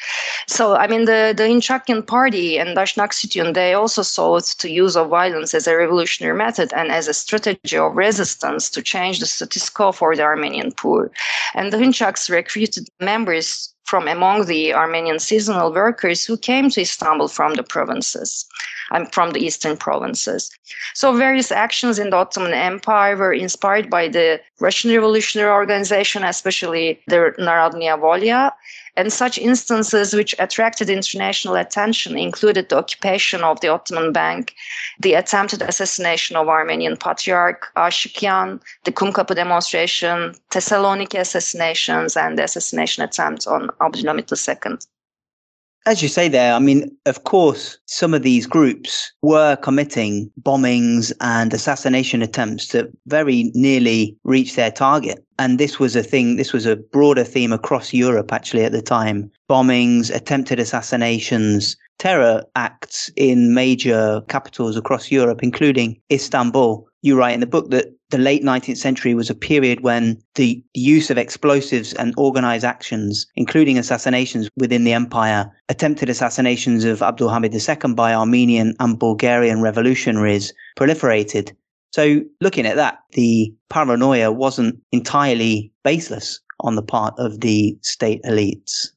So, 0.48 0.75
I 0.75 0.88
mean, 0.88 1.06
the, 1.06 1.34
the 1.36 1.44
Hunchakian 1.44 2.06
party 2.08 2.58
and 2.58 2.75
Dashnaktsutyun, 2.78 3.54
they 3.54 3.74
also 3.74 4.02
sought 4.02 4.46
to 4.60 4.70
use 4.70 4.96
of 4.96 5.10
violence 5.10 5.54
as 5.54 5.68
a 5.68 5.75
revolutionary 5.75 6.38
method 6.38 6.72
and 6.74 6.92
as 6.92 7.08
a 7.08 7.14
strategy 7.14 7.78
of 7.78 7.96
resistance 7.96 8.70
to 8.72 8.82
change 8.82 9.20
the 9.20 9.25
status 9.25 9.70
quo 9.70 9.92
for 9.92 10.16
the 10.16 10.24
Armenian 10.24 10.72
poor. 10.72 11.12
And 11.54 11.72
the 11.72 11.78
Hünchaks 11.78 12.30
recruited 12.30 12.88
members 13.00 13.74
from 13.86 14.08
among 14.08 14.46
the 14.46 14.74
Armenian 14.74 15.20
seasonal 15.20 15.72
workers 15.72 16.25
who 16.25 16.38
came 16.38 16.70
to 16.72 16.82
Istanbul 16.82 17.28
from 17.28 17.54
the 17.54 17.64
provinces 17.64 18.46
and 18.92 19.12
from 19.14 19.32
the 19.32 19.40
eastern 19.40 19.78
provinces. 19.78 20.52
So 20.94 21.16
various 21.16 21.52
actions 21.52 22.00
in 22.00 22.10
the 22.10 22.18
Ottoman 22.18 22.54
Empire 22.54 23.16
were 23.16 23.34
inspired 23.34 23.90
by 23.90 24.08
the 24.08 24.42
Russian 24.60 24.92
Revolutionary 24.92 25.52
Organization, 25.52 26.24
especially 26.24 27.00
the 27.08 27.34
Narodnaya 27.40 28.00
Volya, 28.00 28.52
and 28.98 29.12
such 29.12 29.38
instances 29.38 30.14
which 30.14 30.36
attracted 30.40 30.90
international 30.90 31.56
attention 31.56 32.18
included 32.18 32.70
the 32.70 32.78
occupation 32.78 33.44
of 33.44 33.60
the 33.62 33.68
Ottoman 33.68 34.12
Bank, 34.12 34.56
the 35.00 35.14
attempted 35.14 35.62
assassination 35.62 36.36
of 36.36 36.48
Armenian 36.48 36.98
Patriarch 36.98 37.72
Ashikyan, 37.75 38.62
the 38.84 38.92
Kumkapı 38.92 39.36
demonstration, 39.36 40.34
Thessaloniki 40.52 41.20
assassinations, 41.20 42.16
and 42.16 42.38
the 42.38 42.44
assassination 42.44 43.04
attempt 43.04 43.48
on 43.48 43.68
Abdulhamid 43.82 44.32
II. 44.32 44.78
As 45.88 46.01
you 46.01 46.10
say 46.10 46.27
there, 46.27 46.54
I 46.54 46.60
mean, 46.60 46.89
of 47.06 47.25
course, 47.25 47.77
some 47.86 48.15
of 48.15 48.24
these 48.24 48.48
groups 48.48 49.12
were 49.22 49.56
committing 49.58 50.32
bombings 50.42 51.13
and 51.22 51.54
assassination 51.54 52.24
attempts 52.24 52.70
that 52.70 52.88
very 53.06 53.51
nearly 53.54 54.18
reached 54.24 54.56
their 54.56 54.72
target. 54.72 55.24
And 55.38 55.60
this 55.60 55.77
was 55.77 55.96
a 55.96 56.01
thing, 56.01 56.38
this 56.38 56.54
was 56.54 56.65
a 56.65 56.75
broader 56.75 57.24
theme 57.24 57.54
across 57.54 57.94
Europe 57.94 58.34
actually 58.34 58.63
at 58.63 58.72
the 58.72 58.82
time. 58.82 59.32
Bombings, 59.48 60.10
attempted 60.13 60.60
assassinations, 60.60 61.77
terror 62.00 62.44
acts 62.56 63.12
in 63.15 63.54
major 63.54 64.22
capitals 64.27 64.75
across 64.75 65.12
Europe, 65.12 65.44
including 65.44 66.01
Istanbul. 66.12 66.88
You 67.04 67.15
write 67.15 67.36
in 67.36 67.42
the 67.42 67.46
book 67.46 67.70
that 67.70 67.94
the 68.15 68.22
late 68.22 68.43
19th 68.43 68.77
century 68.77 69.13
was 69.13 69.29
a 69.29 69.36
period 69.36 69.81
when 69.81 70.17
the 70.36 70.63
use 70.74 71.10
of 71.10 71.17
explosives 71.17 71.93
and 71.95 72.13
organized 72.15 72.63
actions, 72.63 73.27
including 73.36 73.77
assassinations 73.77 74.48
within 74.55 74.86
the 74.86 74.93
empire, 74.93 75.51
attempted 75.67 76.07
assassinations 76.07 76.86
of 76.86 77.01
Abdul 77.01 77.27
Hamid 77.27 77.53
II 77.53 77.93
by 77.93 78.13
Armenian 78.13 78.74
and 78.79 78.98
Bulgarian 78.98 79.62
revolutionaries, 79.62 80.53
proliferated. 80.77 81.53
So, 81.91 82.22
looking 82.39 82.65
at 82.65 82.77
that, 82.77 83.00
the 83.12 83.53
paranoia 83.69 84.31
wasn't 84.31 84.81
entirely 84.93 85.74
baseless 85.84 86.39
on 86.62 86.75
the 86.75 86.84
part 86.84 87.15
of 87.17 87.41
the 87.41 87.77
state 87.81 88.24
elites 88.24 88.91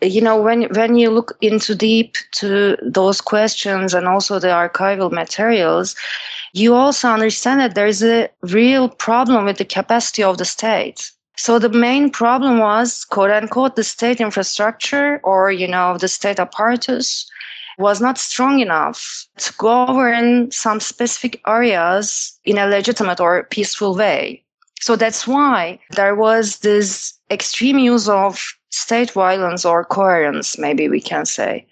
you 0.00 0.20
know 0.20 0.40
when 0.40 0.62
when 0.74 0.96
you 0.96 1.10
look 1.10 1.36
into 1.40 1.74
deep 1.74 2.14
to 2.32 2.76
those 2.82 3.20
questions 3.20 3.94
and 3.94 4.06
also 4.06 4.38
the 4.38 4.48
archival 4.48 5.10
materials 5.10 5.96
you 6.52 6.74
also 6.74 7.08
understand 7.08 7.60
that 7.60 7.74
there's 7.74 8.02
a 8.02 8.28
real 8.42 8.88
problem 8.88 9.44
with 9.44 9.58
the 9.58 9.64
capacity 9.64 10.22
of 10.22 10.38
the 10.38 10.44
state. 10.44 11.10
So 11.36 11.58
the 11.58 11.68
main 11.68 12.10
problem 12.10 12.58
was 12.58 13.04
quote 13.04 13.30
unquote 13.30 13.76
the 13.76 13.84
state 13.84 14.20
infrastructure 14.20 15.20
or 15.22 15.52
you 15.52 15.68
know 15.68 15.96
the 15.96 16.08
state 16.08 16.40
apparatus 16.40 17.30
was 17.78 18.00
not 18.00 18.18
strong 18.18 18.58
enough 18.58 19.26
to 19.36 19.52
govern 19.54 20.50
some 20.50 20.80
specific 20.80 21.40
areas 21.46 22.38
in 22.44 22.58
a 22.58 22.66
legitimate 22.66 23.20
or 23.20 23.44
peaceful 23.44 23.94
way. 23.94 24.42
So 24.80 24.96
that's 24.96 25.26
why 25.26 25.78
there 25.90 26.16
was 26.16 26.58
this 26.58 27.14
extreme 27.30 27.78
use 27.78 28.08
of 28.08 28.57
state 28.70 29.10
violence 29.10 29.64
or 29.64 29.84
coherence, 29.84 30.58
maybe 30.58 30.88
we 30.88 31.00
can 31.00 31.24
say. 31.24 31.66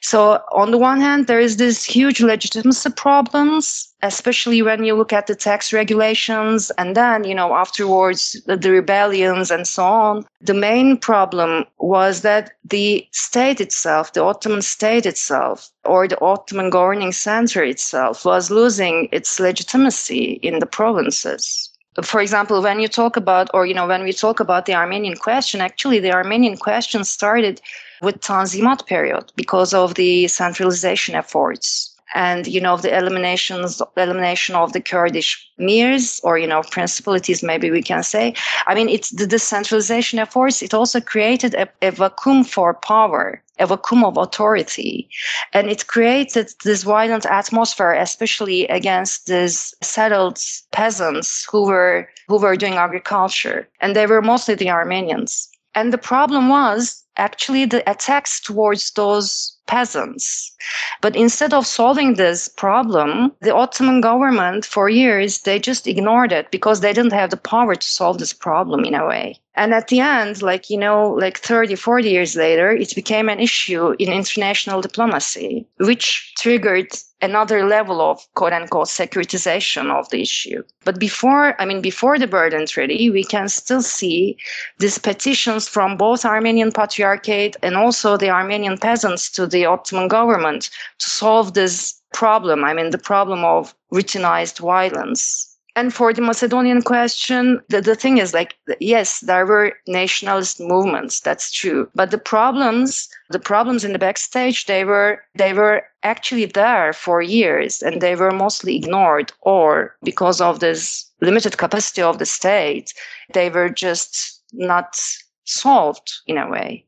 So 0.00 0.42
on 0.52 0.70
the 0.70 0.78
one 0.78 1.00
hand, 1.00 1.26
there 1.26 1.40
is 1.40 1.56
this 1.56 1.84
huge 1.84 2.20
legitimacy 2.20 2.90
problems, 2.90 3.92
especially 4.02 4.60
when 4.62 4.84
you 4.84 4.94
look 4.94 5.12
at 5.12 5.28
the 5.28 5.34
tax 5.34 5.72
regulations 5.72 6.70
and 6.78 6.96
then, 6.96 7.24
you 7.24 7.34
know, 7.34 7.54
afterwards 7.54 8.36
the, 8.46 8.56
the 8.56 8.70
rebellions 8.72 9.50
and 9.50 9.66
so 9.66 9.84
on. 9.84 10.26
The 10.40 10.54
main 10.54 10.96
problem 10.96 11.64
was 11.78 12.22
that 12.22 12.52
the 12.64 13.06
state 13.12 13.60
itself, 13.60 14.12
the 14.12 14.24
Ottoman 14.24 14.62
state 14.62 15.06
itself, 15.06 15.70
or 15.84 16.08
the 16.08 16.20
Ottoman 16.20 16.70
governing 16.70 17.12
center 17.12 17.62
itself 17.62 18.24
was 18.24 18.50
losing 18.50 19.08
its 19.12 19.38
legitimacy 19.38 20.40
in 20.42 20.58
the 20.58 20.66
provinces 20.66 21.71
for 22.02 22.20
example, 22.20 22.62
when 22.62 22.80
you 22.80 22.88
talk 22.88 23.16
about, 23.16 23.50
or 23.52 23.66
you 23.66 23.74
know, 23.74 23.86
when 23.86 24.02
we 24.02 24.12
talk 24.12 24.40
about 24.40 24.66
the 24.66 24.74
Armenian 24.74 25.16
question, 25.16 25.60
actually, 25.60 25.98
the 25.98 26.12
Armenian 26.12 26.56
question 26.56 27.04
started 27.04 27.60
with 28.00 28.20
Tanzimat 28.20 28.86
period 28.86 29.30
because 29.36 29.74
of 29.74 29.94
the 29.94 30.26
centralization 30.28 31.14
efforts 31.14 31.92
and 32.14 32.46
you 32.46 32.60
know 32.60 32.76
the 32.76 32.96
eliminations 32.96 33.80
elimination 33.96 34.54
of 34.54 34.72
the 34.72 34.80
kurdish 34.80 35.48
mirs 35.58 36.20
or 36.24 36.38
you 36.38 36.46
know 36.46 36.62
principalities 36.70 37.42
maybe 37.42 37.70
we 37.70 37.82
can 37.82 38.02
say. 38.02 38.34
I 38.66 38.74
mean 38.74 38.88
it's 38.88 39.10
the 39.10 39.26
decentralization 39.26 40.18
efforts. 40.18 40.62
It 40.62 40.74
also 40.74 41.00
created 41.00 41.54
a, 41.54 41.68
a 41.80 41.90
vacuum 41.90 42.44
for 42.44 42.74
power 42.74 43.42
a 43.62 43.66
vacuum 43.66 44.04
of 44.04 44.16
authority 44.16 45.08
and 45.52 45.70
it 45.70 45.86
created 45.86 46.48
this 46.64 46.82
violent 46.82 47.24
atmosphere 47.26 47.92
especially 47.92 48.66
against 48.68 49.26
these 49.26 49.74
settled 49.82 50.38
peasants 50.72 51.46
who 51.50 51.66
were 51.66 52.08
who 52.28 52.38
were 52.38 52.56
doing 52.56 52.74
agriculture 52.74 53.68
and 53.80 53.94
they 53.94 54.06
were 54.06 54.22
mostly 54.22 54.54
the 54.54 54.70
armenians 54.70 55.48
and 55.74 55.92
the 55.92 55.98
problem 55.98 56.48
was 56.48 57.02
actually 57.16 57.64
the 57.64 57.88
attacks 57.90 58.40
towards 58.40 58.90
those 58.92 59.56
peasants. 59.66 60.54
But 61.00 61.16
instead 61.16 61.52
of 61.54 61.66
solving 61.66 62.14
this 62.14 62.48
problem, 62.48 63.32
the 63.40 63.54
Ottoman 63.54 64.00
government 64.00 64.64
for 64.64 64.88
years, 64.88 65.40
they 65.40 65.58
just 65.58 65.86
ignored 65.86 66.32
it 66.32 66.50
because 66.50 66.80
they 66.80 66.92
didn't 66.92 67.12
have 67.12 67.30
the 67.30 67.36
power 67.36 67.74
to 67.74 67.86
solve 67.86 68.18
this 68.18 68.32
problem 68.32 68.84
in 68.84 68.94
a 68.94 69.06
way. 69.06 69.40
And 69.54 69.74
at 69.74 69.88
the 69.88 70.00
end, 70.00 70.40
like, 70.40 70.70
you 70.70 70.78
know, 70.78 71.10
like 71.10 71.38
30, 71.38 71.74
40 71.74 72.08
years 72.08 72.36
later, 72.36 72.70
it 72.70 72.94
became 72.94 73.28
an 73.28 73.38
issue 73.38 73.94
in 73.98 74.10
international 74.10 74.80
diplomacy, 74.80 75.66
which 75.78 76.32
triggered 76.38 76.88
another 77.20 77.64
level 77.64 78.00
of 78.00 78.26
quote 78.34 78.52
unquote 78.52 78.88
securitization 78.88 79.90
of 79.90 80.08
the 80.10 80.22
issue. 80.22 80.62
But 80.84 80.98
before, 80.98 81.60
I 81.60 81.66
mean, 81.66 81.80
before 81.80 82.18
the 82.18 82.26
Berlin 82.26 82.66
Treaty, 82.66 83.10
we 83.10 83.24
can 83.24 83.48
still 83.48 83.82
see 83.82 84.36
these 84.78 84.98
petitions 84.98 85.68
from 85.68 85.96
both 85.96 86.24
Armenian 86.24 86.72
Patriarchate 86.72 87.56
and 87.62 87.76
also 87.76 88.16
the 88.16 88.30
Armenian 88.30 88.78
peasants 88.78 89.30
to 89.32 89.46
the 89.46 89.66
Ottoman 89.66 90.08
government 90.08 90.70
to 90.98 91.08
solve 91.10 91.54
this 91.54 92.00
problem. 92.12 92.64
I 92.64 92.74
mean, 92.74 92.90
the 92.90 92.98
problem 92.98 93.44
of 93.44 93.74
routinized 93.92 94.60
violence 94.60 95.51
and 95.74 95.92
for 95.94 96.12
the 96.12 96.20
Macedonian 96.20 96.82
question, 96.82 97.60
the, 97.68 97.80
the 97.80 97.94
thing 97.94 98.18
is 98.18 98.34
like, 98.34 98.56
yes, 98.78 99.20
there 99.20 99.46
were 99.46 99.72
nationalist 99.86 100.60
movements. 100.60 101.20
That's 101.20 101.50
true. 101.50 101.88
But 101.94 102.10
the 102.10 102.18
problems, 102.18 103.08
the 103.30 103.38
problems 103.38 103.82
in 103.82 103.92
the 103.92 103.98
backstage, 103.98 104.66
they 104.66 104.84
were, 104.84 105.22
they 105.34 105.54
were 105.54 105.82
actually 106.02 106.44
there 106.44 106.92
for 106.92 107.22
years 107.22 107.80
and 107.80 108.02
they 108.02 108.14
were 108.14 108.30
mostly 108.30 108.76
ignored 108.76 109.32
or 109.40 109.96
because 110.02 110.42
of 110.42 110.60
this 110.60 111.10
limited 111.22 111.56
capacity 111.56 112.02
of 112.02 112.18
the 112.18 112.26
state, 112.26 112.92
they 113.32 113.48
were 113.48 113.70
just 113.70 114.42
not 114.52 114.98
solved 115.44 116.12
in 116.26 116.36
a 116.36 116.50
way. 116.50 116.84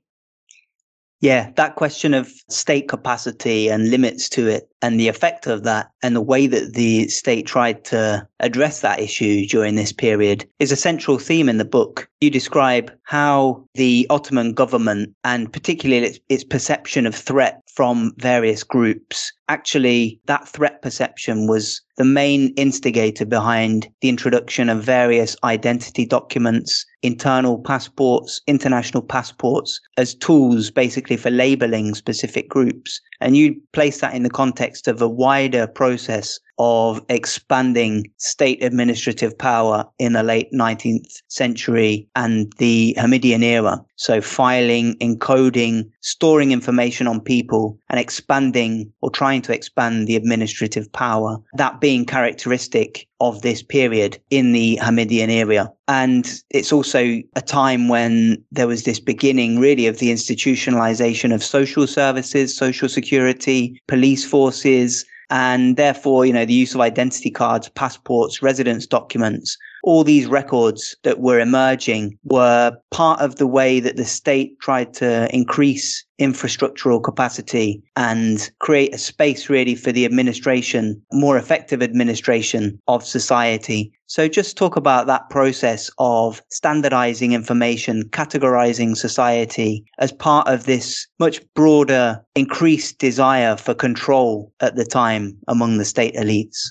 Yeah, 1.21 1.53
that 1.57 1.76
question 1.76 2.12
of 2.12 2.31
state 2.50 2.87
capacity 2.87 3.71
and 3.71 3.88
limits 3.88 4.29
to 4.31 4.47
it 4.47 4.69
and 4.85 5.00
the 5.00 5.09
effect 5.09 5.47
of 5.47 5.62
that 5.62 5.91
and 6.03 6.14
the 6.14 6.21
way 6.21 6.47
that 6.47 6.75
the 6.75 7.09
state 7.09 7.47
tried 7.47 7.83
to 7.87 8.29
address 8.41 8.83
that 8.83 9.00
issue 9.00 9.47
during 9.47 9.76
this 9.76 9.95
period 9.95 10.47
is 10.59 10.71
a 10.71 10.76
central 10.76 11.19
theme 11.19 11.49
in 11.49 11.57
the 11.57 11.64
book. 11.64 12.07
You 12.21 12.29
describe 12.29 12.93
how 13.05 13.64
the 13.73 14.07
Ottoman 14.11 14.53
government 14.53 15.14
and 15.25 15.50
particularly 15.50 16.07
its, 16.07 16.19
its 16.29 16.45
perception 16.45 17.07
of 17.07 17.14
threat 17.14 17.62
from 17.75 18.12
various 18.19 18.62
groups 18.62 19.33
actually 19.49 20.21
that 20.26 20.49
threat 20.49 20.83
perception 20.83 21.47
was 21.47 21.83
the 21.97 22.05
main 22.05 22.49
instigator 22.57 23.25
behind 23.25 23.88
the 24.00 24.09
introduction 24.09 24.69
of 24.69 24.83
various 24.83 25.37
identity 25.45 26.05
documents, 26.05 26.85
internal 27.03 27.59
passports, 27.59 28.41
international 28.47 29.03
passports 29.03 29.81
as 29.97 30.14
tools 30.14 30.71
basically 30.71 31.17
for 31.17 31.31
labeling 31.31 31.95
specific 31.95 32.49
groups. 32.49 33.00
And 33.21 33.37
you 33.37 33.61
place 33.73 34.00
that 34.00 34.14
in 34.14 34.23
the 34.23 34.31
context 34.75 34.88
of 34.88 35.00
a 35.02 35.09
wider 35.09 35.66
process 35.69 36.40
of 36.59 37.05
expanding 37.09 38.11
state 38.19 38.63
administrative 38.63 39.37
power 39.37 39.85
in 39.99 40.13
the 40.13 40.23
late 40.23 40.53
19th 40.53 41.23
century 41.29 42.09
and 42.15 42.53
the 42.59 42.95
Hamidian 42.99 43.43
era. 43.43 43.85
So 43.97 44.21
filing, 44.21 44.97
encoding, 44.99 45.91
storing 46.01 46.53
information 46.53 47.07
on 47.07 47.21
people 47.21 47.79
and 47.89 47.99
expanding 47.99 48.93
or 49.01 49.11
trying 49.11 49.43
to 49.43 49.55
expand 49.55 50.07
the 50.07 50.17
administrative 50.17 50.93
power. 50.93 51.39
That 51.55 51.81
being 51.81 52.05
characteristic 52.05 53.07
of 53.21 53.43
this 53.43 53.63
period 53.63 54.19
in 54.31 54.53
the 54.53 54.79
Hamidian 54.83 55.31
era. 55.31 55.73
And 55.89 56.41
it's 56.51 56.73
also 56.73 57.21
a 57.37 57.43
time 57.43 57.89
when 57.89 58.43
there 58.53 58.67
was 58.67 58.85
this 58.85 59.01
beginning 59.01 59.59
really 59.59 59.87
of 59.87 59.99
the 59.99 60.13
institutionalization 60.13 61.35
of 61.35 61.43
social 61.43 61.87
services, 61.87 62.57
social 62.57 62.89
security, 62.89 63.81
police 63.87 64.25
forces, 64.25 65.05
and 65.31 65.76
therefore, 65.76 66.26
you 66.26 66.33
know, 66.33 66.45
the 66.45 66.52
use 66.52 66.75
of 66.75 66.81
identity 66.81 67.31
cards, 67.31 67.69
passports, 67.71 68.43
residence 68.43 68.87
documents, 68.87 69.57
all 69.85 70.03
these 70.03 70.26
records 70.26 70.97
that 71.03 71.21
were 71.21 71.38
emerging 71.38 72.19
were 72.25 72.75
part 72.91 73.21
of 73.21 73.37
the 73.37 73.47
way 73.47 73.81
that 73.81 73.97
the 73.97 74.05
state 74.05 74.59
tried 74.61 74.95
to 74.95 75.29
increase 75.35 76.03
infrastructural 76.19 77.03
capacity 77.03 77.83
and 77.95 78.50
create 78.61 78.95
a 78.95 78.99
space 78.99 79.50
really 79.50 79.75
for 79.75 79.93
the 79.93 80.07
administration, 80.07 81.00
more 81.12 81.37
effective 81.37 81.83
administration 81.83 82.81
of 82.88 83.05
society. 83.05 83.93
So 84.07 84.26
just 84.26 84.57
talk 84.57 84.76
about 84.76 85.07
that 85.07 85.29
process 85.29 85.91
of 85.99 86.41
standardizing 86.50 87.33
information, 87.33 88.05
categorizing 88.05 88.97
society 88.97 89.85
as 89.99 90.12
part 90.12 90.49
of 90.49 90.64
this 90.64 91.07
much 91.19 91.43
broader 91.55 92.25
increased 92.35 92.99
desire 92.99 93.57
for 93.57 93.75
control 93.75 94.50
at 94.61 94.76
the 94.76 94.85
time 94.87 95.37
among 95.47 95.76
the 95.76 95.85
state 95.85 96.14
elites. 96.14 96.71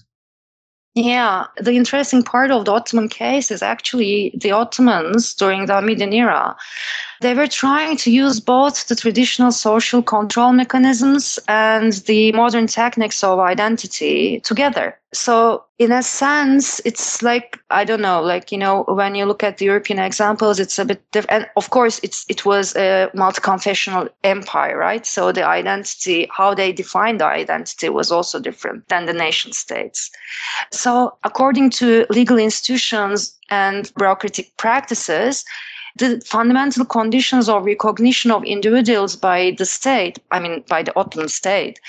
Yeah, 0.95 1.47
the 1.59 1.71
interesting 1.73 2.21
part 2.21 2.51
of 2.51 2.65
the 2.65 2.71
Ottoman 2.71 3.09
case 3.09 3.49
is 3.49 3.63
actually 3.63 4.31
the 4.39 4.51
Ottomans 4.51 5.33
during 5.33 5.65
the 5.65 5.73
Hamidian 5.73 6.13
era 6.13 6.55
they 7.23 7.33
were 7.33 7.47
trying 7.47 7.95
to 7.95 8.11
use 8.11 8.41
both 8.41 8.87
the 8.87 8.95
traditional 8.95 9.51
social 9.51 10.03
control 10.03 10.51
mechanisms 10.51 11.39
and 11.47 11.93
the 12.05 12.33
modern 12.33 12.67
techniques 12.67 13.23
of 13.23 13.39
identity 13.39 14.41
together. 14.41 14.99
So, 15.13 15.63
in 15.79 15.91
a 15.91 16.03
sense, 16.03 16.81
it's 16.85 17.21
like, 17.21 17.59
I 17.69 17.85
don't 17.85 18.01
know, 18.01 18.21
like, 18.21 18.51
you 18.51 18.57
know, 18.57 18.83
when 18.87 19.15
you 19.15 19.25
look 19.25 19.43
at 19.43 19.57
the 19.57 19.65
European 19.65 19.99
examples, 19.99 20.59
it's 20.59 20.77
a 20.79 20.85
bit 20.85 21.01
different. 21.11 21.43
And 21.43 21.49
of 21.55 21.69
course, 21.69 21.99
it's, 22.03 22.25
it 22.27 22.45
was 22.45 22.75
a 22.75 23.09
multi 23.13 23.39
confessional 23.41 24.09
empire, 24.23 24.77
right? 24.77 25.05
So, 25.05 25.31
the 25.31 25.45
identity, 25.45 26.27
how 26.29 26.53
they 26.53 26.73
defined 26.73 27.21
the 27.21 27.25
identity 27.25 27.89
was 27.89 28.11
also 28.11 28.39
different 28.39 28.89
than 28.89 29.05
the 29.05 29.13
nation 29.13 29.53
states. 29.53 30.11
So, 30.71 31.15
according 31.23 31.69
to 31.81 32.05
legal 32.09 32.37
institutions 32.37 33.37
and 33.49 33.91
bureaucratic 33.95 34.57
practices, 34.57 35.45
the 35.95 36.21
fundamental 36.25 36.85
conditions 36.85 37.47
of 37.47 37.65
recognition 37.65 38.31
of 38.31 38.43
individuals 38.43 39.15
by 39.15 39.55
the 39.57 39.65
state, 39.65 40.19
I 40.31 40.39
mean, 40.39 40.63
by 40.67 40.83
the 40.83 40.95
Ottoman 40.97 41.29
state, 41.29 41.79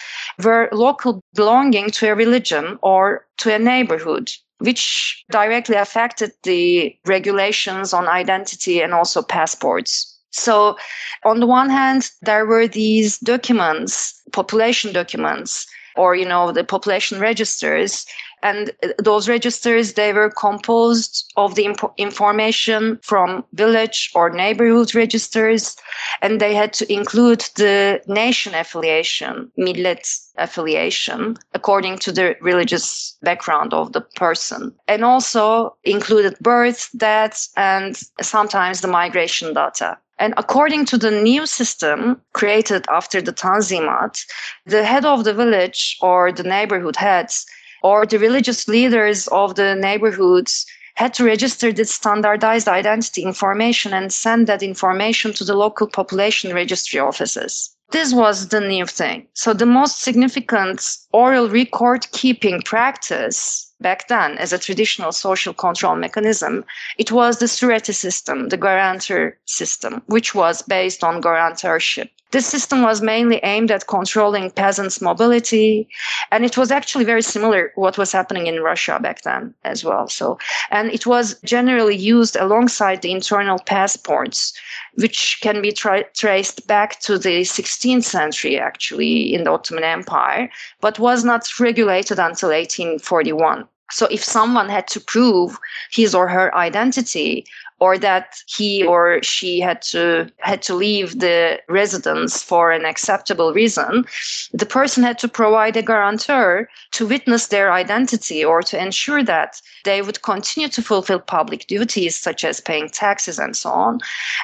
were 0.43 0.69
local 0.73 1.21
belonging 1.35 1.91
to 1.93 2.09
a 2.11 2.15
religion 2.15 2.79
or 2.83 3.27
to 3.39 3.55
a 3.55 3.59
neighborhood 3.59 4.31
which 4.59 5.25
directly 5.31 5.77
affected 5.77 6.33
the 6.45 6.97
regulations 7.05 7.93
on 7.93 8.07
identity 8.07 8.81
and 8.81 8.95
also 8.95 9.21
passports. 9.21 10.11
So, 10.31 10.77
on 11.25 11.41
the 11.41 11.47
one 11.47 11.71
hand, 11.71 12.11
there 12.23 12.47
were 12.47 12.67
these 12.67 13.19
documents, 13.19 14.21
population 14.33 14.93
documents, 14.93 15.67
or 15.97 16.15
you 16.17 16.27
know 16.27 16.53
the 16.53 16.65
population 16.65 17.21
registers 17.21 18.07
and 18.45 18.71
uh, 18.83 18.89
those 18.99 19.29
registers 19.29 19.95
they 19.95 20.13
were 20.13 20.31
composed 20.31 21.33
of 21.37 21.57
the 21.57 21.65
imp- 21.65 21.95
information 21.97 22.99
from 23.03 23.45
village 23.55 24.11
or 24.15 24.31
neighborhood 24.31 24.95
registers 24.95 25.77
and 26.23 26.41
they 26.41 26.55
had 26.55 26.73
to 26.73 26.85
include 26.93 27.41
the 27.57 28.01
nation 28.07 28.55
affiliation 28.55 29.51
millet 29.57 30.07
affiliation 30.37 31.37
according 31.55 31.99
to 31.99 32.13
the 32.13 32.37
religious 32.41 33.17
background 33.23 33.73
of 33.73 33.93
the 33.93 34.01
person. 34.01 34.75
And 34.89 35.05
also 35.05 35.77
included 35.85 36.39
birth 36.41 36.91
death 36.97 37.49
and 37.57 37.97
sometimes 38.21 38.81
the 38.81 38.89
migration 38.89 39.55
data. 39.55 39.97
And 40.19 40.35
according 40.37 40.87
to 40.87 40.99
the 40.99 41.11
new 41.11 41.47
system 41.47 42.21
created 42.35 42.85
after 42.89 43.21
the 43.21 43.33
Tanzimat, 43.33 44.25
the 44.65 44.85
head 44.85 45.05
of 45.05 45.25
the 45.25 45.35
village 45.35 45.97
or 46.01 46.31
the 46.31 46.45
neighborhood 46.45 46.97
heads 46.97 47.47
or 47.85 48.07
the 48.07 48.19
religious 48.19 48.67
leaders 48.67 49.29
of 49.29 49.55
the 49.55 49.77
neighborhoods 49.77 50.67
had 50.95 51.13
to 51.13 51.25
register 51.25 51.73
this 51.73 51.95
standardized 51.95 52.67
identity 52.67 53.23
information 53.23 53.93
and 53.93 54.13
send 54.13 54.47
that 54.47 54.63
information 54.63 55.33
to 55.35 55.45
the 55.45 55.55
local 55.55 55.87
population 55.87 56.55
registry 56.55 56.99
offices. 56.99 57.77
This 57.91 58.15
was 58.15 58.49
the 58.49 58.61
new 58.61 58.87
thing. 58.87 59.27
So 59.35 59.53
the 59.53 59.67
most 59.67 60.01
significant 60.01 60.97
oral 61.13 61.49
record 61.51 62.11
keeping 62.13 62.63
practice 62.63 63.64
back 63.85 64.09
then 64.09 64.39
as 64.39 64.53
a 64.53 64.59
traditional 64.59 65.13
social 65.13 65.53
control 65.53 65.95
mechanism, 65.95 66.65
it 66.97 67.13
was 67.13 67.39
the 67.39 67.47
surety 67.47 67.93
system, 67.93 68.49
the 68.49 68.57
guarantor 68.57 69.39
system, 69.45 70.03
which 70.07 70.35
was 70.35 70.63
based 70.63 71.05
on 71.05 71.23
guarantorship. 71.23 72.09
This 72.35 72.47
system 72.47 72.83
was 72.83 73.01
mainly 73.01 73.39
aimed 73.45 73.71
at 73.71 73.87
controlling 73.87 74.51
peasants' 74.51 75.01
mobility, 75.01 75.89
and 76.33 76.45
it 76.45 76.57
was 76.57 76.73
actually 76.73 77.05
very 77.05 77.23
similar 77.23 77.71
what 77.77 77.97
was 77.97 78.11
happening 78.11 78.49
in 78.49 78.61
Russia 78.61 78.99
back 79.01 79.23
then 79.23 79.55
as 79.63 79.85
well. 79.85 80.09
So, 80.09 80.39
and 80.73 80.91
it 80.91 81.07
was 81.07 81.39
generally 81.45 81.95
used 81.95 82.35
alongside 82.35 83.03
the 83.03 83.13
internal 83.13 83.61
passports, 83.61 84.53
which 84.95 85.39
can 85.43 85.63
be 85.63 85.71
tra- 85.71 86.11
traced 86.15 86.67
back 86.67 86.99
to 87.07 87.19
the 87.19 87.45
16th 87.45 88.03
century, 88.03 88.59
actually, 88.59 89.33
in 89.33 89.45
the 89.45 89.53
Ottoman 89.53 89.85
Empire, 89.85 90.51
but 90.81 90.99
was 90.99 91.23
not 91.23 91.47
regulated 91.61 92.19
until 92.19 92.49
1841. 92.49 93.69
So 93.91 94.07
if 94.11 94.25
someone 94.25 94.69
had 94.69 94.89
to 94.89 95.01
prove 95.01 95.59
his 95.91 96.15
or 96.15 96.29
her 96.29 96.55
identity 96.55 97.47
or 97.81 97.99
that 97.99 98.37
he 98.47 98.85
or 98.85 99.23
she 99.23 99.61
had 99.61 99.83
to 99.83 100.31
had 100.39 100.63
to 100.63 100.75
leave 100.75 101.21
the 101.21 101.61
residence 101.69 102.43
for 102.43 102.71
an 102.71 102.85
acceptable 102.85 103.53
reason 103.53 104.05
the 104.53 104.67
person 104.67 105.03
had 105.03 105.19
to 105.19 105.29
provide 105.29 105.77
a 105.77 105.83
guarantor 105.83 106.69
to 106.93 107.07
witness 107.07 107.49
their 107.49 107.73
identity 107.73 108.45
or 108.45 108.63
to 108.63 108.81
ensure 108.81 109.23
that 109.23 109.61
they 109.85 110.01
would 110.01 110.23
continue 110.23 110.69
to 110.69 110.83
fulfill 110.83 111.19
public 111.19 111.67
duties 111.67 112.17
such 112.17 112.45
as 112.45 112.61
paying 112.61 112.89
taxes 112.89 113.39
and 113.39 113.57
so 113.57 113.71
on. 113.71 114.01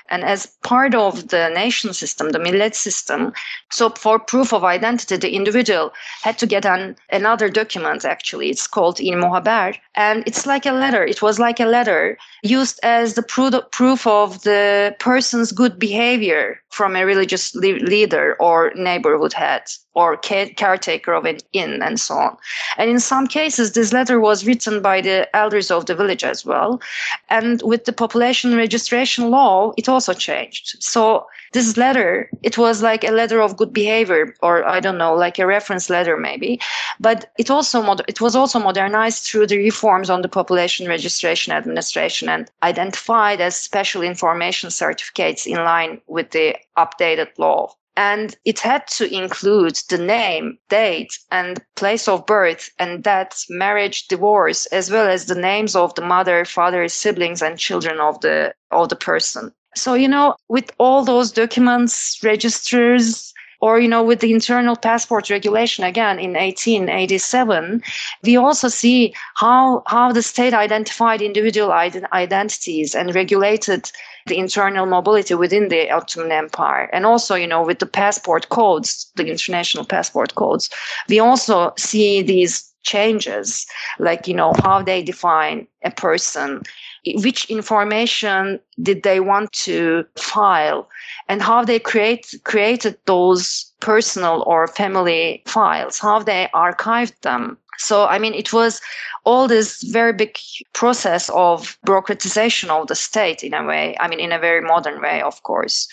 And 0.09 0.25
as 0.25 0.47
part 0.63 0.95
of 0.95 1.29
the 1.29 1.49
nation 1.51 1.93
system 1.93 2.31
the 2.31 2.39
millet 2.39 2.75
system 2.75 3.33
so 3.71 3.91
for 3.91 4.19
proof 4.19 4.53
of 4.53 4.65
identity 4.65 5.17
the 5.17 5.35
individual 5.35 5.93
had 6.23 6.39
to 6.39 6.47
get 6.47 6.67
an 6.67 6.97
another 7.11 7.49
document 7.49 8.05
actually. 8.05 8.51
It's 8.51 8.67
called 8.67 8.97
ilmühaber 8.97 9.77
and 9.95 10.23
it's 10.27 10.47
like 10.47 10.67
a 10.67 10.73
letter. 10.73 11.05
It 11.05 11.23
was 11.23 11.39
like 11.39 11.61
a 11.61 11.67
letter 11.67 12.19
used 12.43 12.81
as 12.83 13.15
the 13.15 13.23
proof 13.71 14.07
of 14.07 14.43
the 14.43 14.95
person's 14.99 15.53
good 15.53 15.79
behavior 15.79 16.61
from 16.71 16.97
a 16.97 17.05
religious 17.05 17.55
leader 17.55 18.37
or 18.41 18.73
neighborhood 18.77 19.33
head 19.33 19.63
or 19.95 20.17
caretaker 20.17 21.13
of 21.13 21.25
an 21.25 21.39
inn 21.53 21.83
and 21.83 21.99
so 21.99 22.15
on. 22.15 22.37
And 22.79 22.89
in 22.89 23.01
some 23.01 23.27
cases, 23.27 23.73
this 23.73 23.93
letter 23.93 24.21
was 24.21 24.47
written 24.47 24.81
by 24.81 25.01
the 25.01 25.29
elders 25.37 25.71
of 25.71 25.87
the 25.87 25.97
village 25.97 26.23
as 26.23 26.47
well. 26.47 26.81
And 27.29 27.61
with 27.63 27.85
the 27.85 27.93
population 27.93 28.57
registration 28.57 29.31
law, 29.31 29.73
it 29.77 29.89
also 29.89 30.13
changed. 30.13 30.83
So 30.83 31.27
this 31.53 31.77
letter, 31.77 32.31
it 32.43 32.57
was 32.57 32.83
like 32.83 33.03
a 33.03 33.11
letter 33.11 33.41
of 33.43 33.57
good 33.57 33.73
behavior, 33.73 34.35
or 34.41 34.65
I 34.65 34.79
don't 34.79 34.99
know, 34.99 35.15
like 35.15 35.41
a 35.41 35.47
reference 35.47 35.91
letter 35.91 36.17
maybe. 36.17 36.61
But 37.01 37.33
it 37.37 37.51
also 37.51 37.97
it 38.07 38.21
was 38.21 38.37
also 38.37 38.61
modernized 38.61 39.25
through 39.25 39.49
the 39.49 39.59
reforms 39.59 40.09
on 40.09 40.23
the 40.23 40.29
population 40.29 40.87
registration 40.87 41.53
administration 41.53 42.29
and 42.29 42.49
identified 42.63 43.41
as 43.41 43.57
special 43.57 44.03
information 44.03 44.71
certificates 44.71 45.47
in 45.47 45.57
line 45.57 46.01
with 46.07 46.31
the 46.31 46.55
updated 46.77 47.29
law 47.39 47.73
and 47.97 48.37
it 48.45 48.59
had 48.61 48.87
to 48.87 49.13
include 49.13 49.77
the 49.91 49.99
name, 49.99 50.57
date, 50.69 51.13
and 51.31 51.63
place 51.77 52.09
of 52.09 52.25
birth 52.25 52.71
and 52.79 53.03
death, 53.03 53.45
marriage, 53.51 54.09
divorce, 54.09 54.67
as 54.67 54.91
well 54.91 55.07
as 55.07 55.27
the 55.27 55.35
names 55.35 55.77
of 55.77 55.95
the 55.97 56.03
mother, 56.03 56.45
father, 56.45 56.89
siblings, 56.89 57.43
and 57.43 57.59
children 57.59 58.01
of 58.01 58.21
the 58.21 58.55
of 58.71 58.89
the 58.89 58.97
person. 58.97 59.53
So, 59.77 59.95
you 59.95 60.09
know, 60.09 60.35
with 60.49 60.71
all 60.79 61.05
those 61.05 61.31
documents, 61.31 62.19
registers, 62.23 63.33
or, 63.61 63.79
you 63.79 63.89
know, 63.89 64.03
with 64.03 64.21
the 64.21 64.33
internal 64.33 64.77
passport 64.77 65.29
regulation 65.31 65.85
again 65.85 66.19
in 66.19 66.33
1887, 66.33 67.83
we 68.23 68.37
also 68.37 68.69
see 68.69 69.15
how, 69.35 69.83
how 69.87 70.13
the 70.13 70.23
state 70.23 70.55
identified 70.55 71.21
individual 71.21 71.69
ident- 71.69 72.11
identities 72.13 72.95
and 72.95 73.15
regulated 73.15 73.91
the 74.27 74.39
internal 74.39 74.87
mobility 74.87 75.35
within 75.35 75.69
the 75.69 75.91
Ottoman 75.91 76.33
Empire. 76.33 76.89
And 76.93 77.05
also, 77.05 77.35
you 77.35 77.47
know, 77.47 77.63
with 77.63 77.79
the 77.79 77.87
passport 77.87 78.49
codes, 78.49 79.11
the 79.17 79.27
international 79.27 79.85
passport 79.85 80.35
codes, 80.35 80.71
we 81.09 81.19
also 81.19 81.73
see 81.77 82.23
these 82.23 82.71
changes, 82.83 83.67
like, 83.99 84.27
you 84.27 84.35
know, 84.35 84.53
how 84.63 84.83
they 84.83 85.03
define 85.03 85.67
a 85.85 85.91
person 85.91 86.63
which 87.07 87.47
information 87.47 88.61
did 88.83 89.03
they 89.03 89.21
want 89.21 89.53
to 89.53 90.05
file? 90.17 90.89
And 91.29 91.43
how 91.43 91.65
they 91.65 91.79
create 91.79 92.35
created 92.45 92.99
those 93.07 93.73
personal 93.81 94.45
or 94.47 94.69
family 94.69 95.43
files 95.47 95.99
how 95.99 96.19
they 96.21 96.49
archived 96.55 97.19
them. 97.23 97.57
So 97.79 98.07
i 98.07 98.19
mean 98.19 98.35
it 98.35 98.53
was 98.53 98.81
all 99.25 99.49
this 99.49 99.83
very 99.83 100.13
big 100.13 100.37
process 100.73 101.31
of 101.31 101.79
bureaucratization 101.87 102.69
of 102.69 102.89
the 102.89 102.95
state 102.95 103.43
in 103.43 103.55
a 103.55 103.65
way 103.65 103.97
i 104.01 104.09
mean 104.09 104.21
in 104.21 104.33
a 104.33 104.39
very 104.39 104.61
modern 104.61 105.01
way 105.01 105.23
of 105.23 105.43
course. 105.43 105.89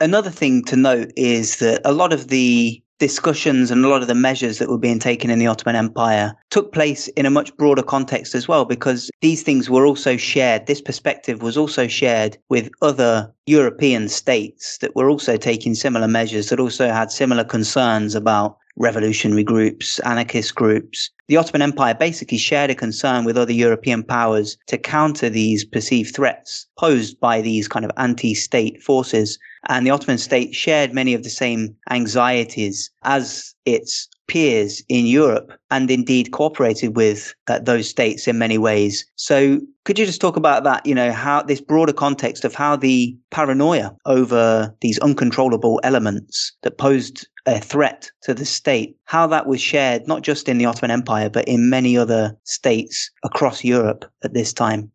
Another 0.00 0.30
thing 0.30 0.64
to 0.64 0.76
note 0.76 1.12
is 1.16 1.56
that 1.58 1.80
a 1.84 1.92
lot 1.92 2.12
of 2.12 2.28
the 2.28 2.82
discussions 3.02 3.72
and 3.72 3.84
a 3.84 3.88
lot 3.88 4.00
of 4.00 4.06
the 4.06 4.14
measures 4.14 4.58
that 4.58 4.68
were 4.68 4.78
being 4.78 5.00
taken 5.00 5.28
in 5.28 5.40
the 5.40 5.46
Ottoman 5.48 5.74
Empire 5.74 6.32
took 6.50 6.72
place 6.72 7.08
in 7.08 7.26
a 7.26 7.30
much 7.30 7.54
broader 7.56 7.82
context 7.82 8.32
as 8.32 8.46
well, 8.46 8.64
because 8.64 9.10
these 9.20 9.42
things 9.42 9.68
were 9.68 9.84
also 9.84 10.16
shared. 10.16 10.66
This 10.66 10.80
perspective 10.80 11.42
was 11.42 11.56
also 11.56 11.88
shared 11.88 12.38
with 12.48 12.70
other 12.80 13.28
European 13.46 14.08
states 14.08 14.78
that 14.78 14.94
were 14.94 15.10
also 15.10 15.36
taking 15.36 15.74
similar 15.74 16.06
measures, 16.06 16.48
that 16.50 16.60
also 16.60 16.90
had 16.90 17.10
similar 17.10 17.42
concerns 17.42 18.14
about 18.14 18.56
revolutionary 18.76 19.44
groups, 19.44 19.98
anarchist 20.00 20.54
groups. 20.54 21.10
The 21.28 21.36
Ottoman 21.36 21.62
Empire 21.62 21.94
basically 21.94 22.38
shared 22.38 22.70
a 22.70 22.74
concern 22.74 23.24
with 23.24 23.38
other 23.38 23.52
European 23.52 24.02
powers 24.02 24.56
to 24.66 24.78
counter 24.78 25.28
these 25.28 25.64
perceived 25.64 26.14
threats 26.14 26.66
posed 26.78 27.20
by 27.20 27.40
these 27.40 27.68
kind 27.68 27.84
of 27.84 27.90
anti 27.96 28.34
state 28.34 28.82
forces 28.82 29.38
and 29.68 29.86
the 29.86 29.90
Ottoman 29.90 30.18
state 30.18 30.54
shared 30.54 30.92
many 30.92 31.14
of 31.14 31.22
the 31.22 31.30
same 31.30 31.76
anxieties 31.90 32.90
as 33.04 33.54
its 33.64 34.08
peers 34.32 34.82
in 34.88 35.04
Europe 35.04 35.52
and 35.70 35.90
indeed 35.90 36.32
cooperated 36.32 36.96
with 36.96 37.34
uh, 37.48 37.58
those 37.58 37.86
states 37.86 38.26
in 38.26 38.38
many 38.38 38.56
ways. 38.56 39.04
So 39.16 39.60
could 39.84 39.98
you 39.98 40.06
just 40.06 40.22
talk 40.22 40.36
about 40.36 40.64
that, 40.64 40.86
you 40.86 40.94
know, 40.94 41.12
how 41.12 41.42
this 41.42 41.60
broader 41.60 41.92
context 41.92 42.42
of 42.42 42.54
how 42.54 42.76
the 42.76 43.14
paranoia 43.30 43.94
over 44.06 44.74
these 44.80 44.98
uncontrollable 45.00 45.80
elements 45.84 46.50
that 46.62 46.78
posed 46.78 47.28
a 47.44 47.60
threat 47.60 48.10
to 48.22 48.32
the 48.32 48.46
state, 48.46 48.96
how 49.04 49.26
that 49.26 49.46
was 49.46 49.60
shared 49.60 50.08
not 50.08 50.22
just 50.22 50.48
in 50.48 50.56
the 50.56 50.64
Ottoman 50.64 50.90
Empire, 50.90 51.28
but 51.28 51.46
in 51.46 51.68
many 51.68 51.98
other 51.98 52.34
states 52.44 53.10
across 53.24 53.62
Europe 53.62 54.10
at 54.24 54.32
this 54.32 54.54
time? 54.54 54.90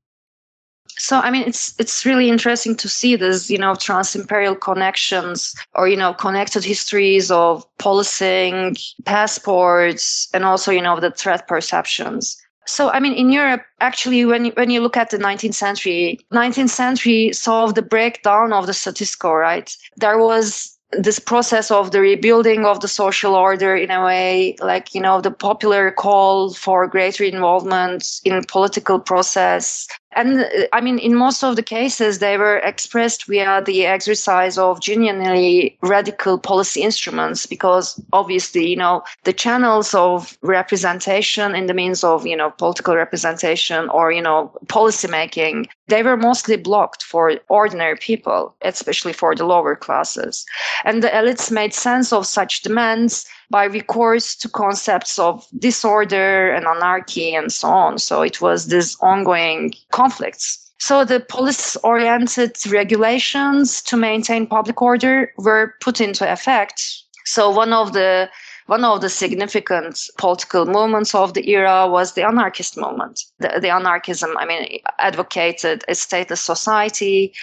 So 0.97 1.19
i 1.19 1.29
mean 1.29 1.43
it's 1.47 1.73
it's 1.79 2.05
really 2.05 2.29
interesting 2.29 2.75
to 2.75 2.89
see 2.89 3.15
this 3.15 3.49
you 3.49 3.57
know 3.57 3.75
trans-imperial 3.75 4.55
connections 4.55 5.55
or 5.75 5.87
you 5.87 5.95
know 5.95 6.13
connected 6.13 6.63
histories 6.63 7.31
of 7.31 7.65
policing 7.77 8.75
passports 9.05 10.27
and 10.33 10.43
also 10.43 10.71
you 10.71 10.81
know 10.81 10.99
the 10.99 11.11
threat 11.11 11.47
perceptions. 11.47 12.37
So 12.65 12.89
i 12.89 12.99
mean 12.99 13.13
in 13.13 13.31
europe 13.31 13.63
actually 13.79 14.25
when 14.25 14.45
you, 14.45 14.51
when 14.55 14.69
you 14.69 14.81
look 14.81 14.97
at 14.97 15.09
the 15.09 15.17
19th 15.17 15.53
century 15.53 16.19
19th 16.33 16.69
century 16.69 17.31
saw 17.31 17.67
the 17.67 17.81
breakdown 17.81 18.51
of 18.51 18.67
the 18.67 18.73
status 18.73 19.15
quo 19.15 19.33
right? 19.33 19.73
There 19.95 20.17
was 20.17 20.77
this 20.91 21.19
process 21.19 21.69
of 21.69 21.91
the 21.91 21.99
rebuilding 21.99 22.65
of 22.65 22.79
the 22.79 22.87
social 22.87 23.35
order 23.35 23.75
in 23.75 23.91
a 23.91 24.03
way 24.05 24.55
like 24.61 24.95
you 24.95 25.01
know 25.01 25.19
the 25.19 25.31
popular 25.31 25.91
call 25.91 26.53
for 26.53 26.87
greater 26.87 27.25
involvement 27.25 28.21
in 28.23 28.41
political 28.45 28.99
process 28.99 29.87
and 30.13 30.41
uh, 30.41 30.47
I 30.73 30.81
mean, 30.81 30.99
in 30.99 31.15
most 31.15 31.43
of 31.43 31.55
the 31.55 31.63
cases, 31.63 32.19
they 32.19 32.37
were 32.37 32.57
expressed 32.57 33.27
via 33.27 33.61
the 33.61 33.85
exercise 33.85 34.57
of 34.57 34.81
genuinely 34.81 35.77
radical 35.81 36.39
policy 36.39 36.81
instruments, 36.81 37.45
because 37.45 38.01
obviously, 38.13 38.67
you 38.67 38.75
know, 38.75 39.03
the 39.23 39.33
channels 39.33 39.93
of 39.93 40.37
representation 40.41 41.55
in 41.55 41.67
the 41.67 41.73
means 41.73 42.03
of, 42.03 42.25
you 42.25 42.35
know, 42.35 42.51
political 42.51 42.95
representation 42.95 43.89
or, 43.89 44.11
you 44.11 44.21
know, 44.21 44.51
policy 44.69 45.07
making, 45.07 45.67
they 45.87 46.03
were 46.03 46.17
mostly 46.17 46.57
blocked 46.57 47.03
for 47.03 47.33
ordinary 47.49 47.97
people, 47.97 48.55
especially 48.61 49.13
for 49.13 49.35
the 49.35 49.45
lower 49.45 49.75
classes. 49.75 50.45
And 50.83 51.03
the 51.03 51.09
elites 51.09 51.51
made 51.51 51.73
sense 51.73 52.13
of 52.13 52.25
such 52.25 52.61
demands 52.61 53.25
by 53.49 53.65
recourse 53.65 54.35
to 54.35 54.49
concepts 54.49 55.17
of 55.19 55.47
disorder 55.57 56.51
and 56.51 56.65
anarchy 56.65 57.33
and 57.33 57.51
so 57.51 57.69
on. 57.69 57.97
So 57.97 58.21
it 58.21 58.41
was 58.41 58.67
this 58.67 58.97
ongoing 59.01 59.73
conflicts. 59.91 60.63
So 60.79 61.03
the 61.03 61.19
police-oriented 61.19 62.55
regulations 62.71 63.81
to 63.83 63.97
maintain 63.97 64.47
public 64.47 64.81
order 64.81 65.31
were 65.37 65.73
put 65.81 65.99
into 65.99 66.31
effect. 66.31 66.83
So 67.25 67.49
one 67.49 67.73
of 67.73 67.93
the 67.93 68.29
one 68.67 68.83
of 68.83 69.01
the 69.01 69.09
significant 69.09 70.09
political 70.17 70.65
movements 70.65 71.15
of 71.15 71.33
the 71.33 71.49
era 71.49 71.87
was 71.87 72.13
the 72.13 72.25
anarchist 72.25 72.77
movement. 72.77 73.23
The, 73.39 73.59
the 73.61 73.69
anarchism, 73.69 74.37
I 74.37 74.45
mean, 74.45 74.79
advocated 74.99 75.83
a 75.87 75.93
stateless 75.93 76.39
society. 76.39 77.33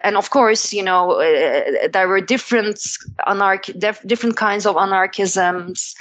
And 0.00 0.16
of 0.16 0.30
course, 0.30 0.72
you 0.72 0.82
know, 0.82 1.12
uh, 1.12 1.88
there 1.92 2.08
were 2.08 2.20
different 2.20 2.80
anarch- 3.26 3.78
def- 3.78 4.02
different 4.06 4.36
kinds 4.36 4.66
of 4.66 4.76
anarchisms 4.76 5.94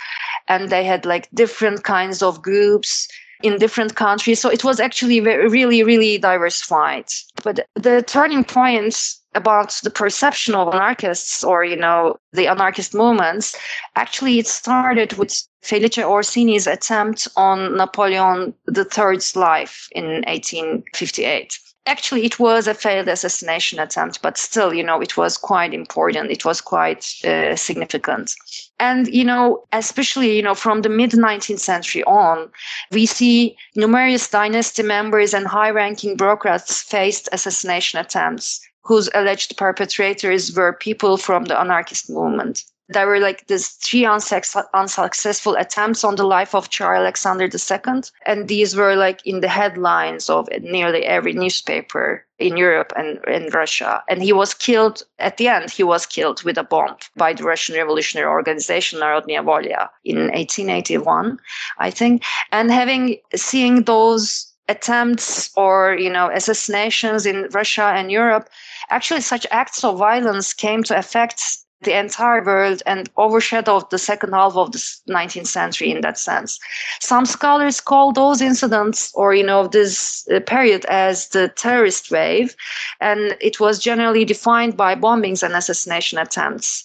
and 0.47 0.69
they 0.69 0.83
had 0.83 1.05
like 1.05 1.29
different 1.33 1.83
kinds 1.83 2.23
of 2.23 2.41
groups 2.41 3.07
in 3.43 3.57
different 3.57 3.95
countries. 3.95 4.39
So 4.39 4.49
it 4.49 4.63
was 4.63 4.79
actually 4.79 5.19
very, 5.19 5.47
really, 5.47 5.83
really 5.83 6.17
diversified. 6.17 7.05
But 7.43 7.67
the 7.75 8.01
turning 8.01 8.43
point 8.43 9.18
about 9.35 9.79
the 9.83 9.89
perception 9.89 10.55
of 10.55 10.73
anarchists 10.73 11.43
or, 11.43 11.63
you 11.63 11.75
know, 11.75 12.17
the 12.33 12.47
anarchist 12.47 12.93
movements, 12.93 13.55
actually 13.95 14.39
it 14.39 14.47
started 14.47 15.13
with 15.13 15.43
Felice 15.61 15.97
Orsini's 15.97 16.67
attempt 16.67 17.27
on 17.35 17.77
Napoleon 17.77 18.53
III's 18.75 19.35
life 19.35 19.87
in 19.91 20.23
1858 20.27 21.59
actually 21.89 22.23
it 22.23 22.39
was 22.39 22.67
a 22.67 22.73
failed 22.73 23.07
assassination 23.07 23.79
attempt 23.79 24.21
but 24.21 24.37
still 24.37 24.73
you 24.73 24.83
know 24.83 25.01
it 25.01 25.17
was 25.17 25.37
quite 25.37 25.73
important. 25.73 26.31
It 26.31 26.45
was 26.45 26.61
quite 26.61 27.03
uh, 27.25 27.55
significant. 27.55 28.33
And 28.79 29.07
you 29.07 29.23
know 29.23 29.63
especially 29.71 30.35
you 30.35 30.43
know 30.43 30.55
from 30.55 30.81
the 30.81 30.89
mid 30.89 31.11
19th 31.11 31.59
century 31.59 32.03
on 32.03 32.49
we 32.91 33.05
see 33.05 33.57
numerous 33.75 34.29
dynasty 34.29 34.83
members 34.83 35.33
and 35.33 35.47
high 35.47 35.71
ranking 35.71 36.15
bureaucrats 36.15 36.83
faced 36.83 37.27
assassination 37.31 37.99
attempts 37.99 38.61
whose 38.89 39.07
alleged 39.13 39.55
perpetrators 39.55 40.51
were 40.55 40.73
people 40.73 41.15
from 41.15 41.45
the 41.45 41.59
anarchist 41.59 42.09
movement 42.09 42.63
there 42.89 43.05
were 43.05 43.19
like 43.19 43.45
these 43.47 43.69
three 43.69 44.03
unsuccessful 44.05 45.55
attempts 45.55 46.03
on 46.03 46.15
the 46.15 46.23
life 46.23 46.55
of 46.55 46.69
Tsar 46.69 46.95
Alexander 46.95 47.45
II. 47.45 48.01
And 48.25 48.47
these 48.47 48.75
were 48.75 48.95
like 48.95 49.21
in 49.25 49.41
the 49.41 49.47
headlines 49.47 50.29
of 50.29 50.49
nearly 50.61 51.05
every 51.05 51.33
newspaper 51.33 52.25
in 52.39 52.57
Europe 52.57 52.91
and 52.97 53.19
in 53.25 53.49
Russia. 53.53 54.03
And 54.09 54.23
he 54.23 54.33
was 54.33 54.55
killed 54.55 55.03
at 55.19 55.37
the 55.37 55.47
end, 55.47 55.69
he 55.69 55.83
was 55.83 56.07
killed 56.07 56.41
with 56.43 56.57
a 56.57 56.63
bomb 56.63 56.95
by 57.15 57.33
the 57.33 57.43
Russian 57.43 57.75
Revolutionary 57.75 58.27
Organization 58.27 58.99
Narodnaya 58.99 59.43
Volya 59.43 59.89
in 60.03 60.17
1881, 60.31 61.37
I 61.77 61.91
think. 61.91 62.23
And 62.51 62.71
having 62.71 63.17
seeing 63.35 63.83
those 63.83 64.48
attempts 64.69 65.51
or 65.57 65.95
you 65.95 66.09
know 66.09 66.29
assassinations 66.29 67.25
in 67.25 67.47
Russia 67.51 67.91
and 67.95 68.11
Europe, 68.11 68.49
actually 68.89 69.21
such 69.21 69.45
acts 69.51 69.83
of 69.83 69.97
violence 69.97 70.53
came 70.53 70.83
to 70.83 70.97
affect 70.97 71.41
the 71.81 71.97
entire 71.97 72.43
world 72.43 72.83
and 72.85 73.09
overshadowed 73.17 73.89
the 73.89 73.97
second 73.97 74.33
half 74.33 74.55
of 74.55 74.71
the 74.71 74.77
19th 75.09 75.47
century 75.47 75.91
in 75.91 76.01
that 76.01 76.17
sense. 76.17 76.59
Some 76.99 77.25
scholars 77.25 77.79
call 77.79 78.11
those 78.11 78.41
incidents 78.41 79.11
or, 79.15 79.33
you 79.33 79.43
know, 79.43 79.67
this 79.67 80.27
uh, 80.29 80.39
period 80.41 80.85
as 80.85 81.29
the 81.29 81.49
terrorist 81.49 82.11
wave, 82.11 82.55
and 82.99 83.37
it 83.39 83.59
was 83.59 83.79
generally 83.79 84.25
defined 84.25 84.75
by 84.75 84.95
bombings 84.95 85.43
and 85.43 85.55
assassination 85.55 86.17
attempts. 86.17 86.83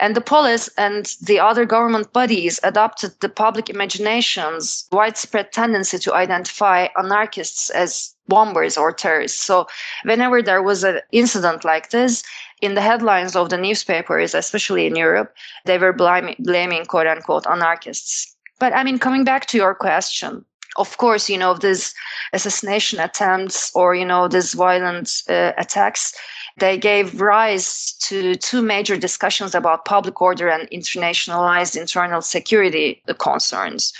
And 0.00 0.16
the 0.16 0.20
police 0.20 0.68
and 0.76 1.14
the 1.22 1.38
other 1.38 1.64
government 1.64 2.12
bodies 2.12 2.58
adopted 2.64 3.12
the 3.20 3.28
public 3.28 3.70
imagination's 3.70 4.86
widespread 4.90 5.52
tendency 5.52 5.98
to 6.00 6.14
identify 6.14 6.88
anarchists 6.98 7.70
as 7.70 8.14
bombers 8.28 8.76
or 8.76 8.92
terrorists. 8.92 9.44
So 9.44 9.66
whenever 10.04 10.42
there 10.42 10.62
was 10.62 10.84
an 10.84 11.00
incident 11.12 11.64
like 11.64 11.90
this, 11.90 12.22
in 12.62 12.74
the 12.74 12.80
headlines 12.80 13.36
of 13.36 13.50
the 13.50 13.58
newspapers, 13.58 14.34
especially 14.34 14.86
in 14.86 14.96
Europe, 14.96 15.34
they 15.66 15.76
were 15.76 15.92
blaming, 15.92 16.36
blaming 16.38 16.86
quote 16.86 17.08
unquote 17.08 17.46
anarchists. 17.46 18.34
But 18.58 18.72
I 18.72 18.84
mean, 18.84 18.98
coming 18.98 19.24
back 19.24 19.46
to 19.46 19.58
your 19.58 19.74
question, 19.74 20.44
of 20.76 20.96
course, 20.96 21.28
you 21.28 21.36
know, 21.36 21.54
these 21.54 21.92
assassination 22.32 23.00
attempts 23.00 23.74
or, 23.74 23.94
you 23.94 24.06
know, 24.06 24.28
these 24.28 24.54
violent 24.54 25.10
uh, 25.28 25.52
attacks, 25.58 26.14
they 26.58 26.78
gave 26.78 27.20
rise 27.20 27.92
to 28.04 28.36
two 28.36 28.62
major 28.62 28.96
discussions 28.96 29.54
about 29.54 29.84
public 29.84 30.22
order 30.22 30.48
and 30.48 30.70
internationalized 30.70 31.76
internal 31.78 32.22
security 32.22 33.02
concerns. 33.18 33.92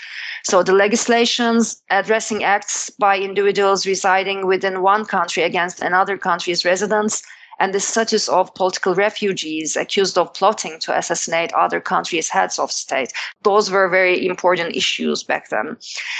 So 0.45 0.63
the 0.63 0.73
legislations 0.73 1.83
addressing 1.91 2.45
acts 2.45 2.91
by 2.91 3.19
individuals 3.19 3.87
residing 3.87 4.47
within 4.47 4.83
one 4.83 5.05
country 5.05 5.43
against 5.43 5.83
another 5.83 6.17
country's 6.17 6.65
residents 6.65 7.23
and 7.63 7.73
the 7.73 7.79
status 7.79 8.29
of 8.29 8.53
political 8.57 8.93
refugees 8.93 9.77
accused 9.77 10.19
of 10.19 10.35
plotting 10.35 10.81
to 10.81 10.99
assassinate 10.99 11.53
other 11.55 11.81
countries' 11.81 12.29
heads 12.29 12.59
of 12.59 12.73
state. 12.73 13.13
Those 13.45 13.71
were 13.71 13.89
very 13.89 14.27
important 14.27 14.75
issues 14.75 15.23
back 15.23 15.49
then. 15.51 15.77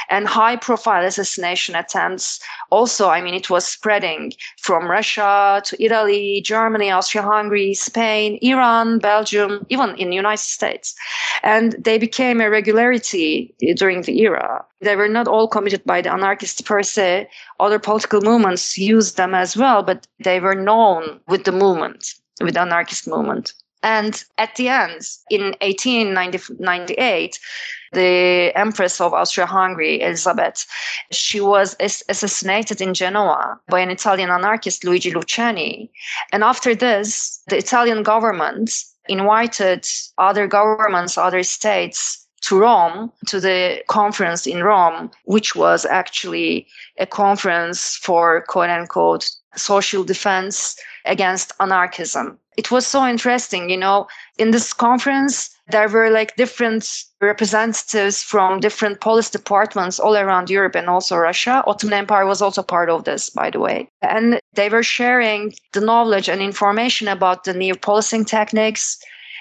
And 0.09 0.29
high 0.29 0.55
profile 0.55 1.05
assassination 1.05 1.75
attempts 1.75 2.39
also, 2.71 3.09
I 3.09 3.21
mean, 3.21 3.35
it 3.35 3.51
was 3.51 3.67
spreading 3.67 4.33
from 4.61 4.89
Russia 4.89 5.61
to 5.65 5.83
Italy, 5.83 6.43
Germany, 6.45 6.93
Austria 6.93 7.25
Hungary, 7.25 7.75
Spain, 7.75 8.39
Iran, 8.41 9.01
Belgium, 9.01 9.67
even 9.69 9.97
in 9.97 10.11
the 10.11 10.17
United 10.17 10.45
States. 10.45 10.95
And 11.43 11.73
they 11.73 11.99
became 11.99 12.41
a 12.41 12.51
regularity 12.51 13.53
during 13.75 14.03
the 14.03 14.21
era. 14.21 14.65
They 14.83 14.97
were 14.97 15.09
not 15.09 15.29
all 15.29 15.49
committed 15.49 15.85
by 15.85 16.03
the 16.03 16.13
anarchists 16.13 16.61
per 16.61 16.83
se. 16.83 17.29
Other 17.61 17.79
political 17.79 18.21
movements 18.21 18.77
used 18.77 19.17
them 19.17 19.35
as 19.35 19.57
well, 19.57 19.83
but 19.83 20.07
they 20.25 20.41
were 20.41 20.57
known 20.57 21.21
with 21.29 21.45
the 21.45 21.53
movement, 21.53 22.15
with 22.41 22.55
the 22.55 22.61
anarchist 22.63 23.07
movement. 23.07 23.55
And 23.85 24.25
at 24.39 24.55
the 24.57 24.69
end, 24.69 25.09
in 25.31 25.55
1898, 25.61 27.39
the 27.93 28.53
Empress 28.55 29.01
of 29.01 29.13
Austria-Hungary, 29.13 30.01
Elizabeth, 30.01 30.67
she 31.11 31.41
was 31.41 31.77
assassinated 31.81 32.81
in 32.81 32.95
Genoa 32.95 33.61
by 33.69 33.81
an 33.81 33.91
Italian 33.91 34.31
anarchist, 34.31 34.85
Luigi 34.85 35.11
Lucheni. 35.13 35.91
And 36.33 36.45
after 36.45 36.75
this, 36.75 37.41
the 37.49 37.59
Italian 37.59 38.03
government 38.03 38.71
invited 39.09 39.85
other 40.17 40.47
governments, 40.47 41.19
other 41.19 41.43
states 41.43 42.22
to 42.43 42.59
Rome, 42.59 43.13
to 43.27 43.41
the 43.41 43.83
conference 43.89 44.47
in 44.47 44.63
Rome, 44.63 45.11
which 45.25 45.55
was 45.55 45.87
actually 45.87 46.67
a 46.99 47.07
conference 47.07 47.97
for 47.97 48.45
quote 48.49 48.71
unquote 48.71 49.31
social 49.57 50.05
defense 50.05 50.77
against 51.05 51.53
anarchism. 51.61 52.39
It 52.57 52.71
was 52.71 52.87
so 52.87 53.07
interesting, 53.07 53.71
you 53.71 53.79
know, 53.79 54.07
in 54.39 54.51
this 54.51 54.73
conference, 54.73 55.51
there 55.71 55.89
were 55.89 56.11
like 56.11 56.37
different 56.37 56.87
representatives 57.21 58.23
from 58.23 58.61
different 58.61 59.01
police 59.01 59.31
departments 59.31 59.99
all 59.99 60.17
around 60.17 60.51
Europe 60.51 60.75
and 60.75 60.89
also 60.89 61.17
Russia. 61.17 61.63
Ottoman 61.67 62.01
Empire 62.01 62.27
was 62.27 62.43
also 62.43 62.63
part 62.63 62.91
of 62.91 63.05
this, 63.05 63.31
by 63.31 63.49
the 63.51 63.61
way. 63.61 63.89
And 64.03 64.39
they 64.53 64.69
were 64.69 64.83
sharing 64.83 65.55
the 65.73 65.81
knowledge 65.81 66.29
and 66.29 66.43
information 66.43 67.09
about 67.09 67.45
the 67.45 67.55
new 67.55 67.75
policing 67.75 68.27
techniques, 68.27 68.99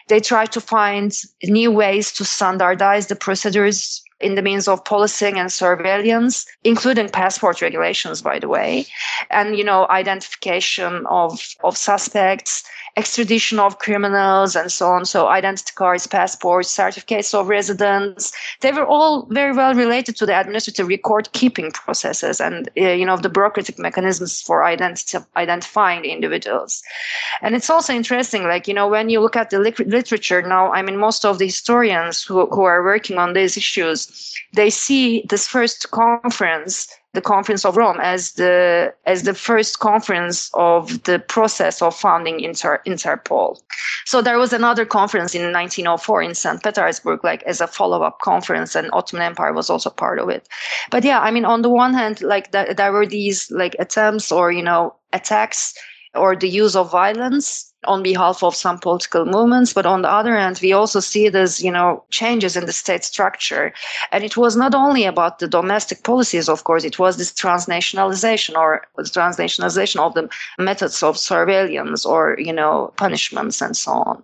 they 0.08 0.20
try 0.20 0.46
to 0.48 0.62
find 0.62 1.14
new 1.44 1.72
ways 1.72 2.12
to 2.14 2.26
standardize 2.26 3.08
the 3.08 3.16
procedures 3.16 4.04
in 4.20 4.36
the 4.36 4.42
means 4.42 4.68
of 4.68 4.86
policing 4.86 5.40
and 5.40 5.52
surveillance, 5.52 6.46
including 6.64 7.10
passport 7.10 7.62
regulations, 7.62 8.22
by 8.22 8.40
the 8.40 8.48
way, 8.48 8.86
and 9.30 9.58
you 9.58 9.64
know 9.64 9.88
identification 9.90 11.06
of 11.08 11.42
of 11.64 11.76
suspects 11.76 12.64
extradition 12.98 13.60
of 13.60 13.80
criminals 13.80 14.56
and 14.56 14.72
so 14.72 14.88
on. 14.88 15.06
So 15.06 15.28
identity 15.28 15.72
cards, 15.76 16.08
passports, 16.08 16.72
certificates 16.72 17.34
of 17.34 17.48
residence, 17.48 18.32
they 18.60 18.72
were 18.72 18.86
all 18.86 19.28
very 19.30 19.54
well 19.54 19.74
related 19.74 20.16
to 20.18 20.26
the 20.26 20.40
administrative 20.40 20.88
record 20.88 21.32
keeping 21.32 21.72
processes 21.72 22.42
and, 22.42 22.70
uh, 22.78 22.90
you 22.90 23.06
know, 23.06 23.18
the 23.18 23.30
bureaucratic 23.30 23.80
mechanisms 23.80 24.42
for 24.42 24.64
identity, 24.64 25.18
identifying 25.36 26.06
individuals. 26.06 26.82
And 27.42 27.56
it's 27.56 27.70
also 27.70 27.94
interesting, 27.94 28.44
like, 28.44 28.68
you 28.68 28.74
know, 28.74 28.88
when 28.88 29.10
you 29.10 29.22
look 29.22 29.36
at 29.36 29.50
the 29.50 29.60
literature 29.60 30.42
now, 30.42 30.72
I 30.72 30.82
mean, 30.82 30.98
most 30.98 31.26
of 31.26 31.40
the 31.40 31.46
historians 31.46 32.24
who, 32.24 32.46
who 32.48 32.64
are 32.64 32.84
working 32.84 33.18
on 33.18 33.34
these 33.34 33.58
issues, 33.58 34.34
they 34.54 34.70
see 34.70 35.26
this 35.30 35.48
first 35.48 35.92
conference 35.92 36.88
the 37.14 37.22
Conference 37.22 37.66
of 37.66 37.76
Rome 37.76 38.00
as 38.02 38.34
the 38.34 38.94
as 39.06 39.24
the 39.24 39.34
first 39.34 39.80
conference 39.80 40.50
of 40.54 41.04
the 41.04 41.20
process 41.20 41.82
of 41.82 41.96
founding 41.96 42.40
Inter, 42.40 42.82
Interpol. 42.88 43.60
So 44.06 44.22
there 44.22 44.38
was 44.38 44.54
another 44.54 44.86
conference 44.86 45.36
in 45.36 45.52
1904 45.52 46.22
in 46.22 46.36
St. 46.36 46.64
Petersburg, 46.64 47.24
like 47.24 47.44
as 47.44 47.60
a 47.60 47.68
follow-up 47.68 48.20
conference, 48.20 48.76
and 48.76 48.90
Ottoman 48.94 49.24
Empire 49.24 49.54
was 49.54 49.70
also 49.70 49.90
part 49.90 50.20
of 50.20 50.30
it. 50.30 50.48
But 50.90 51.04
yeah, 51.04 51.20
I 51.20 51.32
mean, 51.32 51.46
on 51.46 51.62
the 51.62 51.70
one 51.70 51.94
hand, 51.94 52.22
like 52.22 52.52
th- 52.52 52.78
there 52.78 52.94
were 52.94 53.06
these 53.06 53.52
like 53.52 53.76
attempts 53.78 54.32
or 54.32 54.52
you 54.52 54.64
know 54.64 54.96
attacks 55.12 55.74
or 56.16 56.36
the 56.36 56.50
use 56.50 56.76
of 56.76 56.92
violence 56.92 57.71
on 57.86 58.04
behalf 58.04 58.44
of 58.44 58.56
some 58.56 58.78
political 58.78 59.26
movements. 59.26 59.74
But 59.74 59.86
on 59.86 60.02
the 60.02 60.12
other 60.12 60.36
hand, 60.38 60.60
we 60.62 60.74
also 60.74 61.00
see 61.00 61.30
this, 61.30 61.62
you 61.62 61.72
know, 61.72 62.04
changes 62.12 62.56
in 62.56 62.66
the 62.66 62.74
state 62.74 63.04
structure. 63.04 63.74
And 64.12 64.24
it 64.24 64.38
was 64.38 64.56
not 64.56 64.76
only 64.76 65.06
about 65.06 65.40
the 65.40 65.48
domestic 65.48 66.04
policies, 66.04 66.48
of 66.48 66.64
course, 66.64 66.84
it 66.84 67.00
was 67.00 67.18
this 67.18 67.32
transnationalization 67.32 68.56
or 68.56 68.86
transnationalization 69.00 70.00
of 70.00 70.14
the 70.14 70.30
methods 70.60 71.02
of 71.04 71.18
surveillance 71.18 72.06
or, 72.06 72.38
you 72.40 72.54
know, 72.54 72.94
punishments 72.98 73.62
and 73.62 73.76
so 73.76 73.92
on. 73.92 74.24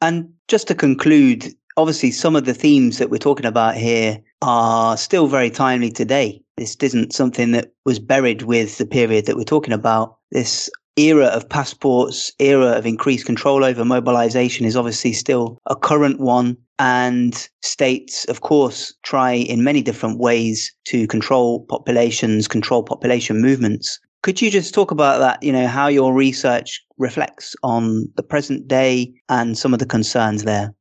And 0.00 0.32
just 0.48 0.66
to 0.68 0.74
conclude, 0.74 1.54
obviously 1.76 2.10
some 2.10 2.36
of 2.36 2.44
the 2.44 2.54
themes 2.54 2.98
that 2.98 3.10
we're 3.10 3.18
talking 3.18 3.46
about 3.46 3.76
here 3.76 4.20
are 4.42 4.96
still 4.96 5.28
very 5.28 5.50
timely 5.50 5.90
today. 5.90 6.42
This 6.56 6.76
isn't 6.80 7.12
something 7.12 7.52
that 7.52 7.72
was 7.84 7.98
buried 7.98 8.42
with 8.42 8.78
the 8.78 8.86
period 8.86 9.26
that 9.26 9.36
we're 9.36 9.44
talking 9.44 9.72
about. 9.72 10.18
This 10.32 10.68
era 10.96 11.26
of 11.26 11.48
passports, 11.48 12.32
era 12.38 12.72
of 12.72 12.86
increased 12.86 13.26
control 13.26 13.64
over 13.64 13.84
mobilization 13.84 14.66
is 14.66 14.76
obviously 14.76 15.12
still 15.12 15.58
a 15.66 15.76
current 15.76 16.20
one. 16.20 16.56
And 16.78 17.48
states, 17.62 18.24
of 18.24 18.40
course, 18.40 18.92
try 19.02 19.32
in 19.32 19.62
many 19.62 19.82
different 19.82 20.18
ways 20.18 20.74
to 20.86 21.06
control 21.06 21.64
populations, 21.66 22.48
control 22.48 22.82
population 22.82 23.40
movements. 23.40 24.00
Could 24.22 24.42
you 24.42 24.50
just 24.50 24.74
talk 24.74 24.90
about 24.90 25.18
that, 25.20 25.42
you 25.42 25.52
know, 25.52 25.66
how 25.66 25.88
your 25.88 26.12
research 26.12 26.82
reflects 26.98 27.54
on 27.62 28.08
the 28.16 28.22
present 28.22 28.68
day 28.68 29.12
and 29.28 29.56
some 29.56 29.72
of 29.72 29.80
the 29.80 29.86
concerns 29.86 30.44
there? 30.44 30.74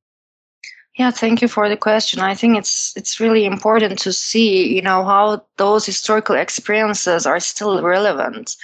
Yeah, 0.98 1.12
thank 1.12 1.42
you 1.42 1.48
for 1.48 1.70
the 1.70 1.78
question. 1.78 2.20
I 2.20 2.36
think 2.36 2.58
it's 2.58 2.94
it's 2.96 3.20
really 3.20 3.46
important 3.46 3.98
to 4.00 4.12
see, 4.12 4.74
you 4.76 4.82
know, 4.82 5.04
how 5.06 5.44
those 5.58 5.86
historical 5.86 6.36
experiences 6.36 7.26
are 7.26 7.40
still 7.40 7.82
relevant. 7.82 8.56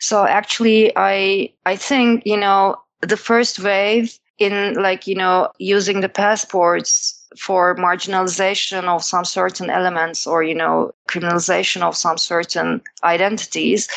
So 0.00 0.24
actually 0.26 0.92
I 0.96 1.50
I 1.66 1.76
think, 1.76 2.22
you 2.24 2.36
know, 2.36 2.76
the 3.02 3.16
first 3.16 3.58
wave 3.58 4.18
in 4.38 4.74
like, 4.74 5.06
you 5.06 5.14
know, 5.14 5.50
using 5.58 6.00
the 6.00 6.08
passports 6.08 7.15
for 7.38 7.74
marginalization 7.76 8.84
of 8.84 9.02
some 9.02 9.24
certain 9.24 9.70
elements 9.70 10.26
or 10.26 10.42
you 10.42 10.54
know 10.54 10.92
criminalization 11.08 11.82
of 11.82 11.96
some 11.96 12.18
certain 12.18 12.80
identities. 13.04 13.88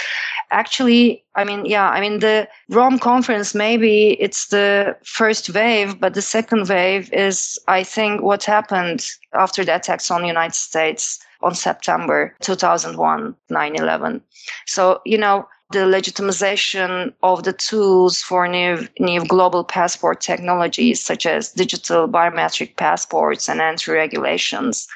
Actually 0.52 1.24
i 1.40 1.44
mean 1.44 1.66
yeah 1.66 1.90
i 1.90 2.02
mean 2.02 2.20
the 2.20 2.48
rome 2.70 3.00
conference 3.00 3.56
maybe 3.56 4.20
it's 4.20 4.48
the 4.48 4.96
first 5.04 5.50
wave 5.54 6.00
but 6.00 6.14
the 6.14 6.22
second 6.22 6.68
wave 6.68 7.12
is 7.14 7.58
i 7.68 7.84
think 7.84 8.22
what 8.22 8.44
happened 8.44 9.08
after 9.34 9.64
the 9.64 9.76
attacks 9.76 10.12
on 10.12 10.22
the 10.22 10.28
united 10.28 10.56
states 10.56 11.20
on 11.42 11.56
september 11.56 12.36
2001 12.42 13.36
9-11 13.52 14.22
so 14.66 15.02
you 15.06 15.18
know 15.18 15.48
the 15.72 15.80
legitimization 15.80 17.14
of 17.22 17.44
the 17.44 17.54
tools 17.54 18.22
for 18.22 18.48
new, 18.48 18.88
new 19.00 19.24
global 19.26 19.64
passport 19.64 20.20
technologies, 20.20 21.00
such 21.00 21.26
as 21.28 21.52
digital 21.52 22.08
biometric 22.08 22.76
passports 22.76 23.48
and 23.48 23.62
entry 23.62 23.96
regulations. 23.96 24.88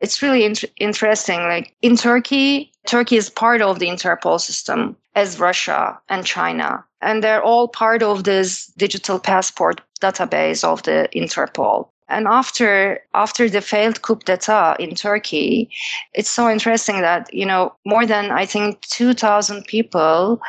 It's 0.00 0.22
really 0.22 0.44
in- 0.44 0.54
interesting. 0.78 1.40
Like 1.40 1.74
in 1.82 1.96
Turkey, 1.96 2.72
Turkey 2.86 3.16
is 3.16 3.28
part 3.28 3.60
of 3.60 3.78
the 3.78 3.88
Interpol 3.88 4.40
system, 4.40 4.96
as 5.14 5.38
Russia 5.38 5.98
and 6.08 6.24
China. 6.24 6.82
And 7.02 7.22
they're 7.22 7.42
all 7.42 7.68
part 7.68 8.02
of 8.02 8.24
this 8.24 8.66
digital 8.78 9.18
passport 9.18 9.82
database 10.00 10.64
of 10.64 10.82
the 10.84 11.08
Interpol. 11.14 11.89
And 12.10 12.26
after 12.26 13.00
after 13.14 13.48
the 13.48 13.60
failed 13.60 14.02
coup 14.02 14.16
d'état 14.16 14.76
in 14.78 14.94
Turkey, 14.94 15.70
it's 16.12 16.30
so 16.30 16.50
interesting 16.50 17.00
that 17.00 17.32
you 17.32 17.46
know 17.46 17.72
more 17.86 18.04
than 18.04 18.32
I 18.32 18.46
think 18.46 18.80
2,000 18.82 19.64
people, 19.66 20.40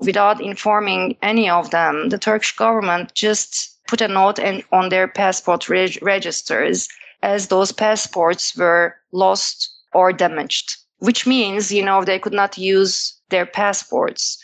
without 0.00 0.40
informing 0.40 1.16
any 1.22 1.48
of 1.48 1.70
them, 1.70 2.10
the 2.10 2.18
Turkish 2.18 2.54
government 2.54 3.14
just 3.14 3.78
put 3.88 4.02
a 4.02 4.08
note 4.08 4.38
in, 4.38 4.62
on 4.70 4.90
their 4.90 5.08
passport 5.08 5.68
reg- 5.68 5.98
registers 6.02 6.88
as 7.22 7.48
those 7.48 7.72
passports 7.72 8.54
were 8.54 8.94
lost 9.12 9.70
or 9.94 10.12
damaged, 10.12 10.76
which 10.98 11.26
means 11.26 11.72
you 11.72 11.82
know 11.82 12.04
they 12.04 12.18
could 12.18 12.34
not 12.34 12.58
use 12.58 13.14
their 13.30 13.46
passports. 13.46 14.38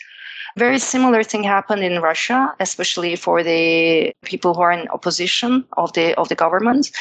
Very 0.57 0.79
similar 0.79 1.21
thing 1.23 1.43
happened 1.43 1.83
in 1.83 2.01
Russia, 2.01 2.53
especially 2.61 3.17
for 3.17 3.43
the 3.43 4.13
people 4.23 4.53
who 4.53 4.61
are 4.61 4.71
in 4.71 4.87
opposition 4.87 5.65
of 5.75 5.91
the 5.93 6.15
of 6.17 6.29
the 6.29 6.35
government. 6.35 6.91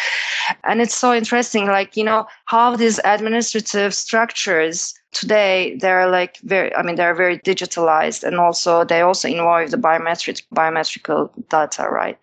And 0.65 0.81
it's 0.81 0.97
so 0.97 1.15
interesting, 1.15 1.67
like, 1.67 1.97
you 1.97 2.05
know, 2.05 2.27
how 2.47 2.75
these 2.77 2.99
administrative 3.05 3.95
structures 3.95 4.95
today 5.15 5.77
they're 5.81 6.09
like 6.11 6.39
very 6.39 6.75
i 6.75 6.83
mean 6.83 6.97
they're 6.97 7.15
very 7.15 7.39
digitalized 7.39 8.25
and 8.25 8.37
also 8.37 8.85
they 8.85 9.01
also 9.01 9.29
involve 9.29 9.71
the 9.71 9.77
biometric 9.77 10.43
biometrical 10.53 11.33
data 11.49 11.89
right 11.89 12.19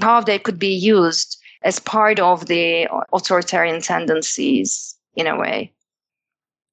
how 0.00 0.20
they 0.20 0.38
could 0.38 0.58
be 0.58 0.72
used 0.72 1.36
as 1.62 1.80
part 1.80 2.20
of 2.20 2.46
the 2.46 2.88
authoritarian 3.12 3.82
tendencies 3.82 4.96
in 5.16 5.26
a 5.26 5.36
way 5.36 5.72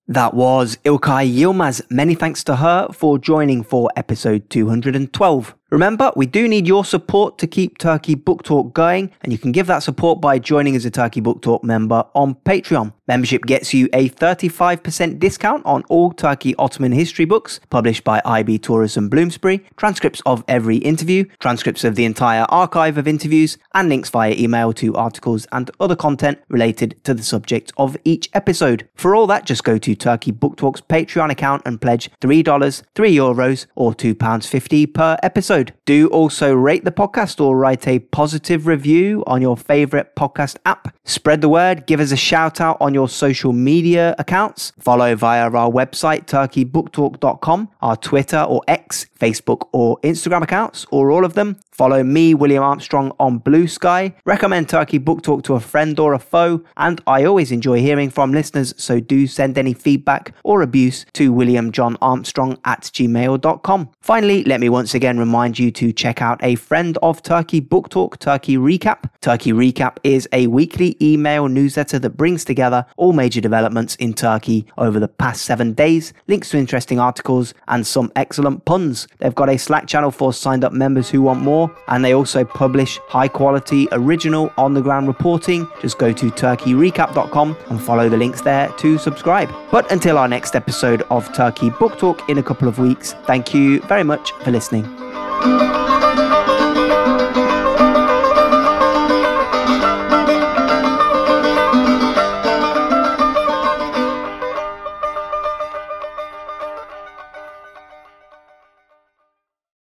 that 0.08 0.32
was 0.32 0.78
İlkay 0.86 1.40
Yılmaz. 1.40 1.82
Many 1.90 2.16
thanks 2.16 2.44
to 2.44 2.56
her 2.56 2.88
for 2.94 3.20
joining 3.22 3.64
for 3.64 3.90
episode 3.96 4.42
212. 4.50 5.54
Remember, 5.76 6.10
we 6.16 6.26
do 6.26 6.48
need 6.48 6.68
your 6.68 6.86
support 6.86 7.38
to 7.38 7.48
keep 7.48 7.80
Turkey 7.80 8.16
Book 8.16 8.44
Talk 8.44 8.74
going, 8.74 9.12
and 9.24 9.34
you 9.34 9.38
can 9.38 9.52
give 9.52 9.68
that 9.68 9.80
support 9.80 10.22
by 10.22 10.40
joining 10.40 10.74
as 10.74 10.86
a 10.86 10.90
Turkey 10.90 11.20
Book 11.20 11.42
Talk 11.42 11.66
member 11.66 12.06
on 12.16 12.36
Patreon. 12.36 12.94
Membership 13.10 13.44
gets 13.46 13.74
you 13.74 13.90
a 13.92 14.10
35% 14.10 15.20
discount 15.20 15.66
on 15.66 15.84
all 15.90 16.12
Turkey 16.12 16.56
Ottoman 16.56 16.94
history 16.94 17.26
books 17.26 17.60
published 17.70 18.06
by 18.06 18.22
IB 18.24 18.58
Tauris 18.60 18.98
Bloomsbury, 19.10 19.66
transcripts 19.76 20.22
of 20.26 20.46
every 20.48 20.78
interview, 20.78 21.26
transcripts 21.40 21.84
of 21.84 21.96
the 21.96 22.06
entire 22.06 22.46
archive 22.48 22.98
of 22.98 23.06
interviews, 23.06 23.58
and 23.74 23.90
links 23.90 24.10
via 24.10 24.34
email 24.34 24.72
to 24.72 24.96
articles 24.96 25.46
and 25.52 25.70
other 25.82 25.96
content 25.96 26.40
related 26.48 26.96
to 27.04 27.14
the 27.14 27.22
subject 27.22 27.74
of 27.76 27.98
each 28.06 28.30
episode. 28.34 28.88
For 28.96 29.14
all 29.14 29.28
that, 29.28 29.46
just 29.46 29.66
go 29.66 29.78
to 29.78 29.94
Turkey 29.94 30.32
Book 30.32 30.56
Talk's 30.56 30.80
Patreon 30.80 31.32
account 31.32 31.64
and 31.66 31.82
pledge 31.82 32.10
$3, 32.22 32.84
3 32.96 33.16
euros, 33.16 33.66
or 33.76 33.94
£2.50 33.94 34.94
per 34.94 35.18
episode 35.22 35.65
episode. 35.66 35.82
Do 35.86 36.08
also 36.08 36.54
rate 36.54 36.84
the 36.84 36.92
podcast 36.92 37.44
or 37.44 37.58
write 37.58 37.88
a 37.88 38.00
positive 38.00 38.68
review 38.68 39.24
on 39.28 39.42
your 39.42 39.58
favorite 39.58 40.16
podcast 40.16 40.58
app. 40.66 40.96
Spread 41.04 41.42
the 41.42 41.50
word, 41.50 41.86
give 41.86 42.00
us 42.00 42.12
a 42.12 42.18
shout 42.18 42.60
out 42.60 42.78
on 42.82 42.94
your 42.94 43.08
social 43.08 43.54
media 43.54 44.16
accounts. 44.18 44.72
Follow 44.80 45.16
via 45.16 45.50
our 45.50 45.72
website, 45.72 46.26
turkeybooktalk.com, 46.26 47.70
our 47.82 47.96
Twitter 47.96 48.42
or 48.42 48.62
X, 48.68 49.06
Facebook 49.20 49.68
or 49.72 50.00
Instagram 50.00 50.42
accounts, 50.42 50.86
or 50.90 51.12
all 51.12 51.26
of 51.26 51.34
them. 51.36 51.58
Follow 51.72 52.04
me, 52.04 52.34
William 52.34 52.64
Armstrong, 52.64 53.12
on 53.20 53.40
Bluesky. 53.42 54.14
Recommend 54.26 54.70
Turkey 54.70 54.98
Book 54.98 55.22
Talk 55.22 55.44
to 55.44 55.56
a 55.56 55.60
friend 55.60 56.00
or 56.00 56.14
a 56.14 56.20
foe. 56.20 56.64
And 56.78 57.02
I 57.06 57.26
always 57.26 57.52
enjoy 57.52 57.82
hearing 57.82 58.10
from 58.10 58.32
listeners, 58.32 58.74
so 58.78 59.02
do 59.02 59.28
send 59.28 59.58
any 59.58 59.74
feedback 59.74 60.34
or 60.46 60.62
abuse 60.62 61.06
to 61.14 61.34
williamjohnarmstrong 61.34 62.60
at 62.64 62.84
gmail.com. 62.84 63.90
Finally, 64.00 64.46
let 64.46 64.62
me 64.62 64.70
once 64.70 64.94
again 64.94 65.20
remind 65.20 65.55
you 65.60 65.72
to 65.72 65.92
check 65.92 66.22
out 66.22 66.44
a 66.44 66.56
friend 66.56 66.98
of 67.02 67.22
Turkey 67.22 67.60
Book 67.60 67.90
Talk, 67.90 68.20
Turkey 68.20 68.58
Recap. 68.58 69.10
Turkey 69.22 69.54
Recap 69.54 69.98
is 70.04 70.28
a 70.32 70.48
weekly 70.48 70.96
email 71.02 71.48
newsletter 71.48 72.00
that 72.00 72.12
brings 72.12 72.46
together 72.46 72.86
all 72.98 73.14
major 73.14 73.42
developments 73.42 73.96
in 73.96 74.14
Turkey 74.14 74.66
over 74.78 75.00
the 75.00 75.08
past 75.08 75.44
seven 75.44 75.74
days, 75.74 76.14
links 76.28 76.50
to 76.50 76.58
interesting 76.58 77.00
articles, 77.00 77.54
and 77.68 77.86
some 77.86 78.12
excellent 78.16 78.66
puns. 78.66 79.08
They've 79.20 79.36
got 79.36 79.50
a 79.50 79.58
Slack 79.58 79.88
channel 79.88 80.12
for 80.12 80.34
signed 80.34 80.64
up 80.64 80.74
members 80.74 81.10
who 81.10 81.22
want 81.22 81.42
more 81.42 81.76
and 81.88 82.04
they 82.04 82.14
also 82.14 82.44
publish 82.44 83.00
high 83.08 83.28
quality, 83.28 83.88
original, 83.92 84.52
on 84.58 84.74
the 84.74 84.82
ground 84.82 85.08
reporting. 85.08 85.68
Just 85.82 85.98
go 85.98 86.12
to 86.14 86.30
turkeyrecap.com 86.32 87.58
and 87.70 87.82
follow 87.82 88.10
the 88.10 88.18
links 88.18 88.42
there 88.42 88.70
to 88.78 88.98
subscribe. 88.98 89.50
But 89.72 89.92
until 89.92 90.18
our 90.18 90.28
next 90.28 90.56
episode 90.56 91.02
of 91.10 91.32
Turkey 91.34 91.70
Book 91.70 91.98
Talk 91.98 92.30
in 92.30 92.38
a 92.38 92.44
couple 92.44 92.68
of 92.68 92.80
weeks, 92.80 93.14
thank 93.26 93.54
you 93.54 93.80
very 93.82 94.04
much 94.04 94.32
for 94.44 94.52
listening. 94.52 95.25
Thank 95.46 95.76
you. 95.76 95.85